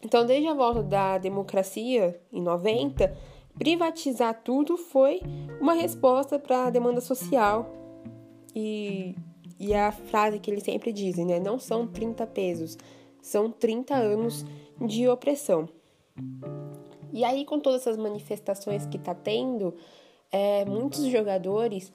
Então, 0.06 0.24
desde 0.24 0.48
a 0.48 0.54
volta 0.54 0.84
da 0.84 1.18
democracia, 1.18 2.22
em 2.32 2.39
90, 2.39 3.12
privatizar 3.58 4.39
tudo 4.44 4.78
foi 4.78 5.20
uma 5.60 5.74
resposta 5.74 6.38
para 6.38 6.68
a 6.68 6.70
demanda 6.70 7.02
social. 7.02 7.74
E, 8.56 9.15
e 9.60 9.74
a 9.74 9.91
frase 9.91 10.38
que 10.38 10.52
eles 10.52 10.62
sempre 10.62 10.94
dizem, 10.94 11.26
né? 11.26 11.39
Não 11.39 11.58
são 11.58 11.88
30 11.88 12.28
pesos, 12.28 12.78
são 13.20 13.50
30 13.50 13.96
anos 13.96 14.46
de 14.80 15.08
opressão. 15.08 15.68
E 17.12 17.24
aí, 17.24 17.44
com 17.44 17.60
todas 17.60 17.82
essas 17.82 17.98
manifestações 17.98 18.86
que 18.86 18.98
está 18.98 19.15
tendo, 19.15 19.74
é, 20.32 20.65
muitos 20.65 21.04
jogadores 21.06 21.91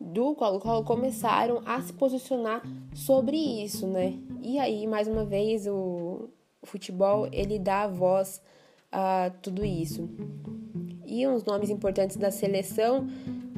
do 0.00 0.34
Colo-Colo 0.34 0.82
começaram 0.82 1.62
a 1.64 1.80
se 1.80 1.92
posicionar 1.92 2.64
sobre 2.92 3.36
isso, 3.36 3.86
né? 3.86 4.18
E 4.42 4.58
aí, 4.58 4.88
mais 4.88 5.06
uma 5.06 5.24
vez, 5.24 5.68
o, 5.68 6.28
o 6.64 6.66
futebol 6.66 7.28
ele 7.30 7.58
dá 7.58 7.86
voz 7.86 8.40
a 8.90 9.30
tudo 9.42 9.62
isso. 9.64 10.08
E 11.04 11.26
uns 11.28 11.44
nomes 11.44 11.68
importantes 11.68 12.16
da 12.16 12.30
seleção 12.30 13.06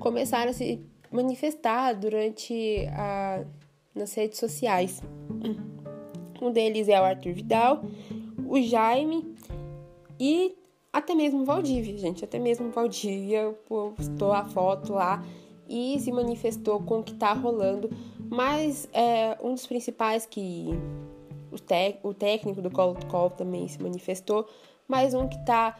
começaram 0.01 0.51
a 0.51 0.53
se 0.53 0.85
manifestar 1.11 1.95
durante 1.95 2.85
a 2.91 3.45
nas 3.95 4.13
redes 4.13 4.39
sociais. 4.39 5.01
Um 6.43 6.51
deles 6.51 6.87
é 6.89 7.01
o 7.01 7.05
Arthur 7.05 7.33
Vidal, 7.33 7.83
o 8.47 8.61
Jaime 8.61 9.35
e 10.21 10.55
até 10.93 11.15
mesmo 11.15 11.41
o 11.41 11.45
Valdívia, 11.45 11.97
gente. 11.97 12.25
Até 12.25 12.39
mesmo 12.39 12.67
o 12.67 12.71
Valdívia 12.71 13.55
postou 13.67 14.33
a 14.33 14.45
foto 14.45 14.93
lá 14.93 15.25
e 15.69 15.99
se 15.99 16.13
manifestou 16.13 16.81
com 16.81 16.99
o 16.99 17.03
que 17.03 17.15
tá 17.15 17.33
rolando. 17.33 17.89
Mas 18.29 18.89
é, 18.93 19.39
um 19.43 19.55
dos 19.55 19.67
principais 19.67 20.27
que 20.27 20.69
o, 21.57 22.09
o 22.09 22.15
técnico 22.15 22.63
do 22.63 22.71
Colo 22.71 22.97
Colo 23.09 23.31
também 23.31 23.67
se 23.69 23.83
manifestou, 23.83 24.49
mas 24.89 25.15
um 25.15 25.29
que 25.29 25.37
está 25.37 25.77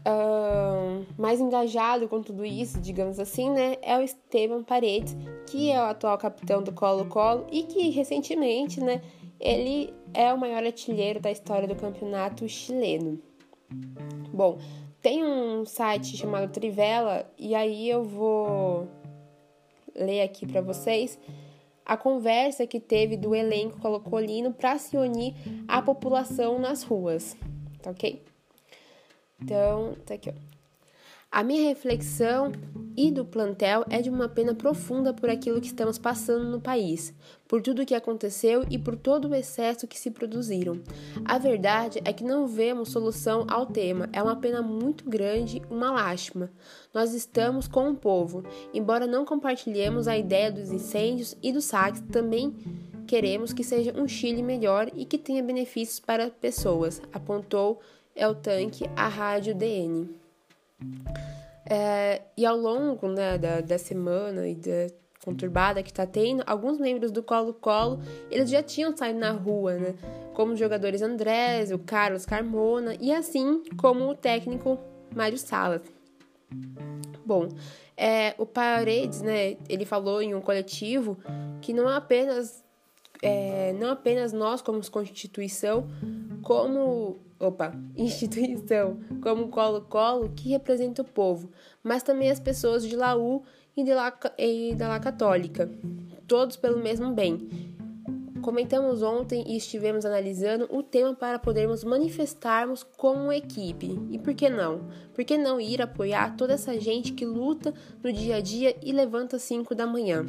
uh, 0.00 1.06
mais 1.20 1.40
engajado 1.40 2.08
com 2.08 2.22
tudo 2.22 2.44
isso, 2.44 2.80
digamos 2.80 3.18
assim, 3.18 3.50
né, 3.50 3.76
é 3.82 3.96
o 3.98 4.02
Esteban 4.02 4.62
Paredes, 4.62 5.16
que 5.46 5.70
é 5.70 5.78
o 5.80 5.84
atual 5.84 6.16
capitão 6.18 6.62
do 6.62 6.72
Colo-Colo 6.72 7.46
e 7.50 7.64
que 7.64 7.90
recentemente, 7.90 8.80
né, 8.80 9.02
Ele 9.38 9.92
é 10.14 10.32
o 10.32 10.38
maior 10.38 10.64
artilheiro 10.64 11.20
da 11.20 11.30
história 11.30 11.68
do 11.68 11.76
campeonato 11.76 12.48
chileno. 12.48 13.20
Bom, 14.32 14.58
tem 15.00 15.24
um 15.24 15.64
site 15.64 16.16
chamado 16.16 16.50
Trivela 16.52 17.26
e 17.38 17.54
aí 17.54 17.88
eu 17.88 18.04
vou 18.04 18.88
ler 19.94 20.22
aqui 20.22 20.46
para 20.46 20.60
vocês 20.60 21.18
a 21.84 21.96
conversa 21.96 22.66
que 22.66 22.80
teve 22.80 23.16
do 23.16 23.34
elenco 23.34 23.80
colocolino 23.80 24.52
para 24.52 24.78
se 24.78 24.96
unir 24.96 25.34
à 25.66 25.82
população 25.82 26.58
nas 26.58 26.82
ruas, 26.82 27.36
tá 27.82 27.90
ok? 27.90 28.22
Então, 29.40 29.96
tá 30.06 30.14
aqui, 30.14 30.30
ó. 30.30 30.52
A 31.30 31.42
minha 31.42 31.66
reflexão 31.66 32.52
e 32.94 33.10
do 33.10 33.24
plantel 33.24 33.86
é 33.88 34.02
de 34.02 34.10
uma 34.10 34.28
pena 34.28 34.54
profunda 34.54 35.14
por 35.14 35.30
aquilo 35.30 35.62
que 35.62 35.66
estamos 35.66 35.98
passando 35.98 36.44
no 36.44 36.60
país, 36.60 37.14
por 37.52 37.60
tudo 37.60 37.82
o 37.82 37.84
que 37.84 37.94
aconteceu 37.94 38.64
e 38.70 38.78
por 38.78 38.96
todo 38.96 39.28
o 39.28 39.34
excesso 39.34 39.86
que 39.86 40.00
se 40.00 40.10
produziram. 40.10 40.80
A 41.22 41.36
verdade 41.36 42.00
é 42.02 42.10
que 42.10 42.24
não 42.24 42.46
vemos 42.46 42.88
solução 42.88 43.44
ao 43.46 43.66
tema, 43.66 44.08
é 44.10 44.22
uma 44.22 44.36
pena 44.36 44.62
muito 44.62 45.04
grande, 45.04 45.60
uma 45.68 45.90
lástima. 45.90 46.50
Nós 46.94 47.12
estamos 47.12 47.68
com 47.68 47.90
o 47.90 47.94
povo, 47.94 48.42
embora 48.72 49.06
não 49.06 49.26
compartilhemos 49.26 50.08
a 50.08 50.16
ideia 50.16 50.50
dos 50.50 50.72
incêndios 50.72 51.36
e 51.42 51.52
dos 51.52 51.66
saques, 51.66 52.00
também 52.10 52.56
queremos 53.06 53.52
que 53.52 53.62
seja 53.62 53.92
um 54.00 54.08
Chile 54.08 54.42
melhor 54.42 54.90
e 54.94 55.04
que 55.04 55.18
tenha 55.18 55.42
benefícios 55.42 56.00
para 56.00 56.30
pessoas, 56.30 57.02
apontou 57.12 57.80
El 58.16 58.34
Tanque 58.34 58.86
à 58.96 59.08
rádio 59.08 59.54
DN. 59.54 60.08
É, 61.68 62.22
e 62.34 62.46
ao 62.46 62.56
longo 62.56 63.08
né, 63.08 63.36
da, 63.36 63.60
da 63.60 63.76
semana 63.76 64.48
e 64.48 64.54
da 64.54 64.88
conturbada 65.24 65.82
que 65.82 65.90
está 65.90 66.04
tendo, 66.04 66.42
alguns 66.46 66.78
membros 66.78 67.10
do 67.12 67.22
Colo-Colo, 67.22 68.00
eles 68.30 68.50
já 68.50 68.62
tinham 68.62 68.94
saído 68.96 69.20
na 69.20 69.30
rua, 69.30 69.74
né? 69.74 69.94
Como 70.34 70.52
os 70.52 70.58
jogadores 70.58 71.00
Andrés, 71.00 71.70
o 71.70 71.78
Carlos 71.78 72.26
Carmona 72.26 72.96
e 73.00 73.12
assim 73.12 73.62
como 73.76 74.08
o 74.08 74.14
técnico 74.14 74.78
Mário 75.14 75.38
Salas. 75.38 75.82
Bom, 77.24 77.48
é, 77.96 78.34
o 78.36 78.44
Paredes, 78.44 79.22
né, 79.22 79.56
ele 79.68 79.84
falou 79.84 80.20
em 80.20 80.34
um 80.34 80.40
coletivo 80.40 81.16
que 81.60 81.72
não 81.72 81.88
apenas, 81.88 82.64
é, 83.22 83.72
não 83.74 83.90
apenas 83.90 84.32
nós 84.32 84.60
como 84.60 84.80
constituição, 84.90 85.88
como 86.42 87.20
opa, 87.38 87.72
instituição, 87.96 88.98
como 89.22 89.48
Colo-Colo, 89.48 90.32
que 90.34 90.48
representa 90.48 91.02
o 91.02 91.04
povo, 91.04 91.50
mas 91.82 92.02
também 92.02 92.30
as 92.30 92.40
pessoas 92.40 92.86
de 92.86 92.96
Laú 92.96 93.44
e, 93.76 93.84
de 93.84 93.94
La, 93.94 94.12
e 94.38 94.74
da 94.74 94.88
La 94.88 95.00
Católica, 95.00 95.70
todos 96.26 96.56
pelo 96.56 96.78
mesmo 96.78 97.12
bem. 97.12 97.72
Comentamos 98.42 99.02
ontem 99.02 99.44
e 99.46 99.56
estivemos 99.56 100.04
analisando 100.04 100.68
o 100.68 100.82
tema 100.82 101.14
para 101.14 101.38
podermos 101.38 101.84
manifestarmos 101.84 102.82
como 102.82 103.32
equipe. 103.32 103.96
E 104.10 104.18
por 104.18 104.34
que 104.34 104.48
não? 104.48 104.88
Por 105.14 105.24
que 105.24 105.38
não 105.38 105.60
ir 105.60 105.80
apoiar 105.80 106.36
toda 106.36 106.54
essa 106.54 106.78
gente 106.80 107.12
que 107.12 107.24
luta 107.24 107.72
no 108.02 108.12
dia 108.12 108.36
a 108.36 108.40
dia 108.40 108.76
e 108.82 108.92
levanta 108.92 109.36
às 109.36 109.42
5 109.42 109.76
da 109.76 109.86
manhã? 109.86 110.26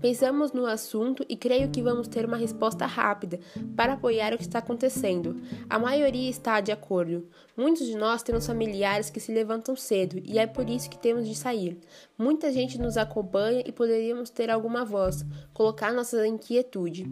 Pensamos 0.00 0.52
no 0.52 0.66
assunto 0.66 1.24
e 1.28 1.36
creio 1.36 1.70
que 1.70 1.82
vamos 1.82 2.08
ter 2.08 2.24
uma 2.24 2.36
resposta 2.36 2.86
rápida 2.86 3.40
para 3.74 3.94
apoiar 3.94 4.34
o 4.34 4.36
que 4.36 4.44
está 4.44 4.58
acontecendo. 4.58 5.40
A 5.68 5.78
maioria 5.78 6.28
está 6.28 6.60
de 6.60 6.70
acordo. 6.70 7.26
Muitos 7.56 7.86
de 7.86 7.96
nós 7.96 8.22
temos 8.22 8.46
familiares 8.46 9.10
que 9.10 9.20
se 9.20 9.32
levantam 9.32 9.74
cedo 9.74 10.20
e 10.24 10.38
é 10.38 10.46
por 10.46 10.68
isso 10.68 10.90
que 10.90 10.98
temos 10.98 11.26
de 11.26 11.34
sair. 11.34 11.78
Muita 12.18 12.52
gente 12.52 12.78
nos 12.78 12.96
acompanha 12.96 13.62
e 13.66 13.72
poderíamos 13.72 14.30
ter 14.30 14.50
alguma 14.50 14.84
voz, 14.84 15.24
colocar 15.52 15.92
nossa 15.92 16.26
inquietude. 16.26 17.06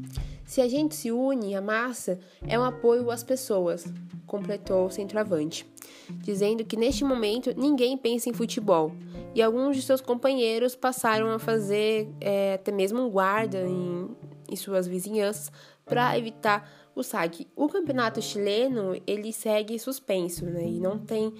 Se 0.44 0.60
a 0.60 0.68
gente 0.68 0.94
se 0.94 1.10
une 1.10 1.54
à 1.54 1.60
massa, 1.60 2.18
é 2.46 2.58
um 2.58 2.64
apoio 2.64 3.10
às 3.10 3.22
pessoas, 3.22 3.84
completou 4.26 4.86
o 4.86 4.90
centroavante, 4.90 5.66
dizendo 6.10 6.64
que 6.64 6.76
neste 6.76 7.04
momento 7.04 7.52
ninguém 7.56 7.96
pensa 7.96 8.28
em 8.28 8.32
futebol 8.32 8.92
e 9.34 9.42
alguns 9.42 9.76
de 9.76 9.82
seus 9.82 10.00
companheiros 10.00 10.76
passaram 10.76 11.30
a 11.30 11.38
fazer 11.38 12.08
é, 12.20 12.54
até 12.54 12.70
mesmo 12.70 13.08
guarda 13.10 13.60
em, 13.62 14.08
em 14.48 14.56
suas 14.56 14.86
vizinhanças 14.86 15.50
para 15.84 16.16
evitar 16.16 16.70
o 16.94 17.02
saque. 17.02 17.48
O 17.56 17.68
campeonato 17.68 18.22
chileno 18.22 19.00
ele 19.06 19.32
segue 19.32 19.78
suspenso 19.78 20.44
né, 20.44 20.64
e 20.66 20.78
não 20.78 20.98
tem 20.98 21.34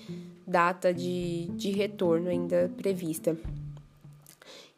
data 0.46 0.92
de, 0.92 1.46
de 1.50 1.70
retorno 1.70 2.28
ainda 2.28 2.70
prevista. 2.76 3.36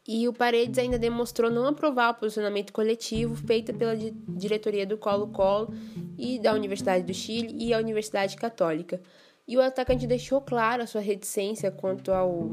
E 0.09 0.29
o 0.29 0.33
Paredes 0.33 0.79
ainda 0.79 0.99
demonstrou 0.99 1.51
não 1.51 1.67
aprovar 1.67 2.11
o 2.11 2.15
posicionamento 2.15 2.73
coletivo 2.73 3.35
feito 3.35 3.75
pela 3.75 3.97
diretoria 3.97 4.87
do 4.87 4.97
Colo-Colo 4.97 5.75
e 6.17 6.39
da 6.39 6.53
Universidade 6.53 7.05
do 7.05 7.13
Chile 7.13 7.57
e 7.59 7.75
a 7.75 7.79
Universidade 7.79 8.37
Católica. 8.37 9.01
E 9.49 9.57
o 9.57 9.61
atacante 9.61 10.07
deixou 10.07 10.41
claro 10.41 10.83
a 10.83 10.87
sua 10.87 11.01
reticência 11.01 11.71
quanto 11.71 12.13
ao 12.13 12.51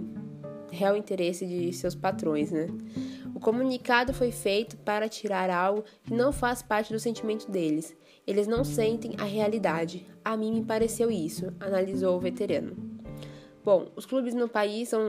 real 0.72 0.96
interesse 0.96 1.46
de 1.46 1.72
seus 1.74 1.96
patrões, 1.96 2.52
né? 2.52 2.68
O 3.34 3.40
comunicado 3.40 4.14
foi 4.14 4.32
feito 4.32 4.78
para 4.78 5.10
tirar 5.10 5.50
algo 5.50 5.84
que 6.04 6.14
não 6.14 6.32
faz 6.32 6.62
parte 6.62 6.94
do 6.94 7.00
sentimento 7.00 7.50
deles. 7.50 7.96
Eles 8.26 8.48
não 8.48 8.64
sentem 8.64 9.16
a 9.18 9.24
realidade. 9.24 10.08
A 10.24 10.38
mim 10.38 10.54
me 10.54 10.64
pareceu 10.64 11.12
isso, 11.12 11.52
analisou 11.60 12.16
o 12.16 12.20
veterano. 12.20 12.76
Bom, 13.64 13.92
os 13.96 14.06
clubes 14.06 14.34
no 14.34 14.48
país 14.48 14.90
são 14.90 15.02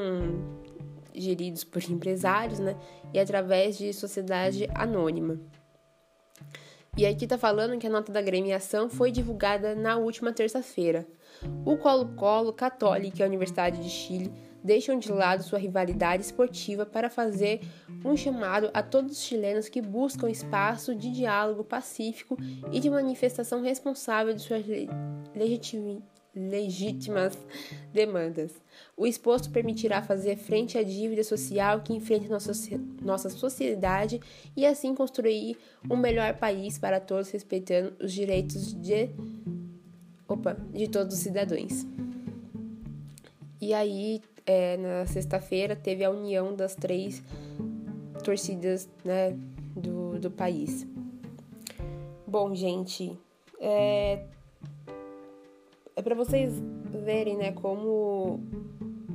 geridos 1.15 1.65
por 1.65 1.83
empresários, 1.83 2.59
né? 2.59 2.77
E 3.13 3.19
através 3.19 3.77
de 3.79 3.93
sociedade 3.93 4.69
anônima. 4.75 5.41
E 6.97 7.05
aqui 7.05 7.27
tá 7.27 7.37
falando 7.37 7.77
que 7.77 7.89
a 7.89 7.91
nota 7.91 8.13
da 8.13 8.23
gremiação 8.23 8.89
foi 8.89 9.11
divulgada 9.11 9.75
na 9.75 9.97
última 9.97 10.33
terça-feira. 10.33 11.05
O 11.65 11.77
Colo-Colo 11.77 12.53
Católico 12.53 13.19
e 13.19 13.23
a 13.23 13.27
Universidade 13.27 13.83
de 13.83 13.91
Chile 13.91 14.33
deixam 14.63 14.97
de 14.97 15.11
lado 15.11 15.43
sua 15.43 15.59
rivalidade 15.59 16.23
esportiva 16.23 16.87
para 16.87 17.11
fazer 17.11 17.63
um 18.05 18.17
chamado 18.17 18.71
a 18.73 18.81
todos 18.81 19.13
os 19.13 19.23
chilenos 19.25 19.69
que 19.69 19.83
buscam 19.83 20.31
espaço 20.31 20.95
de 20.95 21.11
diálogo 21.11 21.65
pacífico 21.65 22.37
e 22.71 22.79
de 22.79 22.89
manifestação 22.89 23.61
responsável 23.61 24.33
de 24.33 24.41
suas 24.41 24.65
legítimas 26.35 27.39
demandas. 27.93 28.53
O 28.97 29.07
exposto 29.07 29.51
permitirá 29.51 30.03
fazer 30.03 30.37
frente 30.37 30.77
à 30.77 30.83
dívida 30.83 31.23
social 31.23 31.81
que 31.81 31.93
enfrenta 31.93 32.29
nossa, 32.29 32.53
nossa 33.03 33.31
sociedade 33.31 34.21
e 34.57 34.67
assim 34.67 34.95
construir 34.95 35.57
um 35.89 35.97
melhor 35.97 36.35
país 36.35 36.79
para 36.79 37.01
todos, 37.01 37.31
respeitando 37.31 37.95
os 38.01 38.13
direitos 38.13 38.75
de, 38.75 39.11
opa, 40.29 40.57
de 40.73 40.89
todos 40.89 41.15
os 41.15 41.21
cidadãos. 41.21 41.87
E 43.61 43.73
aí 43.73 44.21
é, 44.47 44.77
na 44.77 45.07
sexta-feira 45.07 45.75
teve 45.75 46.05
a 46.05 46.11
união 46.11 46.55
das 46.55 46.75
três 46.75 47.23
torcidas 48.23 48.89
né, 49.05 49.37
do, 49.75 50.19
do 50.19 50.31
país. 50.31 50.87
Bom, 52.27 52.55
gente, 52.55 53.19
é, 53.61 54.25
é 55.97 56.03
para 56.03 56.15
vocês 56.15 56.53
verem 57.05 57.37
né, 57.37 57.53
como 57.53 58.41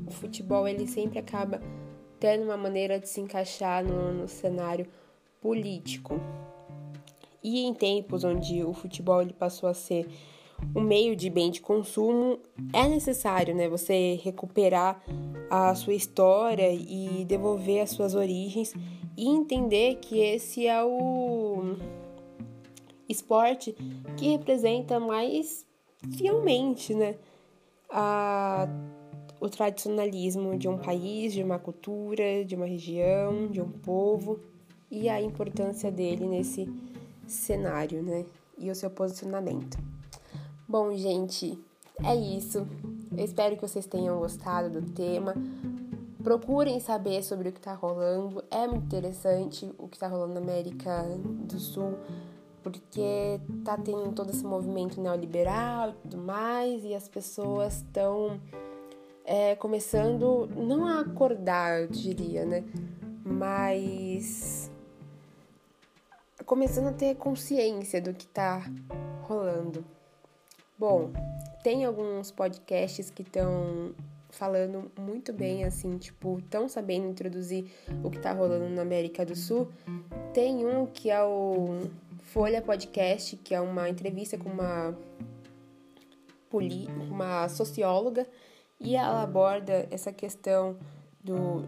o 0.07 0.11
futebol 0.11 0.67
ele 0.67 0.87
sempre 0.87 1.19
acaba 1.19 1.61
tendo 2.19 2.43
uma 2.43 2.57
maneira 2.57 2.99
de 2.99 3.07
se 3.07 3.21
encaixar 3.21 3.83
no, 3.83 4.13
no 4.13 4.27
cenário 4.27 4.87
político. 5.41 6.19
E 7.43 7.61
em 7.65 7.73
tempos 7.73 8.23
onde 8.23 8.63
o 8.63 8.73
futebol 8.73 9.21
ele 9.21 9.33
passou 9.33 9.69
a 9.69 9.73
ser 9.73 10.07
o 10.75 10.81
meio 10.81 11.15
de 11.15 11.29
bem 11.29 11.49
de 11.49 11.61
consumo, 11.61 12.37
é 12.73 12.87
necessário, 12.87 13.55
né, 13.55 13.69
você 13.69 14.19
recuperar 14.21 15.01
a 15.49 15.73
sua 15.73 15.93
história 15.93 16.71
e 16.73 17.23
devolver 17.25 17.81
as 17.81 17.91
suas 17.91 18.13
origens 18.13 18.73
e 19.17 19.27
entender 19.27 19.95
que 19.95 20.19
esse 20.19 20.67
é 20.67 20.83
o 20.83 21.75
esporte 23.07 23.73
que 24.17 24.29
representa 24.29 24.99
mais 24.99 25.65
fielmente, 26.15 26.93
né, 26.93 27.15
a, 27.89 28.67
o 29.39 29.49
tradicionalismo 29.49 30.57
de 30.57 30.67
um 30.67 30.77
país, 30.77 31.33
de 31.33 31.43
uma 31.43 31.59
cultura, 31.59 32.43
de 32.45 32.55
uma 32.55 32.65
região, 32.65 33.47
de 33.47 33.62
um 33.62 33.69
povo 33.69 34.39
e 34.91 35.07
a 35.09 35.21
importância 35.21 35.91
dele 35.91 36.25
nesse 36.25 36.67
cenário, 37.27 38.01
né, 38.01 38.25
e 38.57 38.69
o 38.69 38.75
seu 38.75 38.89
posicionamento. 38.89 39.77
Bom, 40.67 40.95
gente, 40.95 41.57
é 42.03 42.15
isso. 42.15 42.67
Eu 43.15 43.25
espero 43.25 43.55
que 43.55 43.62
vocês 43.62 43.85
tenham 43.85 44.19
gostado 44.19 44.69
do 44.69 44.91
tema. 44.91 45.33
Procurem 46.23 46.79
saber 46.79 47.23
sobre 47.23 47.49
o 47.49 47.51
que 47.51 47.59
está 47.59 47.73
rolando. 47.73 48.43
É 48.51 48.67
muito 48.67 48.85
interessante 48.85 49.69
o 49.77 49.88
que 49.88 49.95
está 49.95 50.07
rolando 50.07 50.35
na 50.35 50.41
América 50.41 51.03
do 51.45 51.59
Sul, 51.59 51.97
porque 52.61 53.39
tá 53.63 53.77
tendo 53.77 54.11
todo 54.13 54.29
esse 54.29 54.43
movimento 54.43 55.01
neoliberal 55.01 55.89
e 55.89 55.93
tudo 55.93 56.17
mais, 56.17 56.83
e 56.83 56.93
as 56.93 57.07
pessoas 57.07 57.77
estão 57.77 58.39
é, 59.25 59.55
começando, 59.55 60.49
não 60.55 60.85
a 60.85 61.01
acordar, 61.01 61.81
eu 61.81 61.87
diria, 61.87 62.45
né? 62.45 62.63
Mas 63.23 64.71
começando 66.45 66.87
a 66.87 66.93
ter 66.93 67.15
consciência 67.15 68.01
do 68.01 68.13
que 68.13 68.25
tá 68.25 68.63
rolando. 69.21 69.85
Bom, 70.77 71.11
tem 71.63 71.85
alguns 71.85 72.31
podcasts 72.31 73.11
que 73.11 73.21
estão 73.21 73.93
falando 74.29 74.91
muito 74.97 75.33
bem, 75.33 75.63
assim, 75.63 75.97
tipo, 75.97 76.41
tão 76.49 76.69
sabendo 76.69 77.07
introduzir 77.07 77.65
o 78.03 78.09
que 78.09 78.19
tá 78.19 78.31
rolando 78.31 78.69
na 78.69 78.81
América 78.81 79.25
do 79.25 79.35
Sul. 79.35 79.67
Tem 80.33 80.65
um 80.65 80.85
que 80.85 81.09
é 81.09 81.21
o 81.23 81.81
Folha 82.23 82.61
Podcast, 82.61 83.35
que 83.37 83.53
é 83.53 83.61
uma 83.61 83.89
entrevista 83.89 84.37
com 84.37 84.49
uma, 84.49 84.95
uma 87.09 87.49
socióloga, 87.49 88.27
e 88.79 88.95
ela 88.95 89.23
aborda 89.23 89.87
essa 89.91 90.11
questão 90.11 90.77
do, 91.21 91.65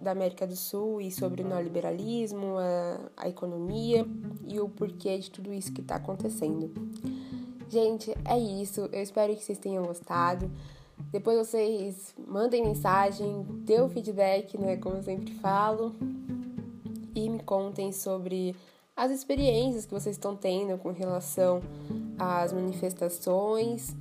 da 0.00 0.12
América 0.12 0.46
do 0.46 0.56
Sul 0.56 1.00
e 1.00 1.10
sobre 1.10 1.42
o 1.42 1.46
neoliberalismo, 1.46 2.56
a, 2.58 3.24
a 3.24 3.28
economia 3.28 4.06
e 4.46 4.60
o 4.60 4.68
porquê 4.68 5.18
de 5.18 5.30
tudo 5.30 5.52
isso 5.52 5.72
que 5.72 5.80
está 5.80 5.96
acontecendo. 5.96 6.72
Gente, 7.68 8.14
é 8.24 8.38
isso. 8.38 8.88
Eu 8.92 9.02
espero 9.02 9.34
que 9.34 9.42
vocês 9.42 9.58
tenham 9.58 9.84
gostado. 9.84 10.50
Depois 11.10 11.38
vocês 11.38 12.14
mandem 12.26 12.62
mensagem, 12.62 13.46
dê 13.64 13.80
o 13.80 13.88
feedback, 13.88 14.58
né? 14.58 14.76
Como 14.76 14.96
eu 14.96 15.02
sempre 15.02 15.32
falo. 15.34 15.94
E 17.14 17.28
me 17.28 17.38
contem 17.40 17.92
sobre 17.92 18.56
as 18.96 19.10
experiências 19.10 19.86
que 19.86 19.92
vocês 19.92 20.16
estão 20.16 20.36
tendo 20.36 20.78
com 20.78 20.90
relação 20.92 21.60
às 22.18 22.52
manifestações, 22.52 23.94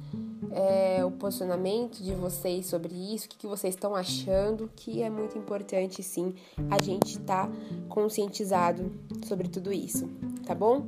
é, 0.51 1.03
o 1.03 1.09
posicionamento 1.09 2.01
de 2.03 2.13
vocês 2.13 2.67
sobre 2.67 2.93
isso, 2.93 3.25
o 3.25 3.29
que, 3.29 3.37
que 3.37 3.47
vocês 3.47 3.73
estão 3.73 3.95
achando, 3.95 4.69
que 4.75 5.01
é 5.01 5.09
muito 5.09 5.37
importante 5.37 6.03
sim 6.03 6.35
a 6.69 6.79
gente 6.81 7.17
estar 7.17 7.47
tá 7.47 7.53
conscientizado 7.89 8.91
sobre 9.25 9.47
tudo 9.47 9.73
isso, 9.73 10.07
tá 10.45 10.53
bom? 10.53 10.85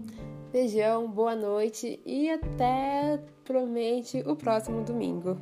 Beijão, 0.52 1.10
boa 1.10 1.36
noite 1.36 2.00
e 2.06 2.30
até 2.30 3.20
provavelmente 3.44 4.24
o 4.26 4.36
próximo 4.36 4.84
domingo. 4.84 5.38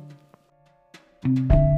Thank 1.24 1.52
you. 1.52 1.73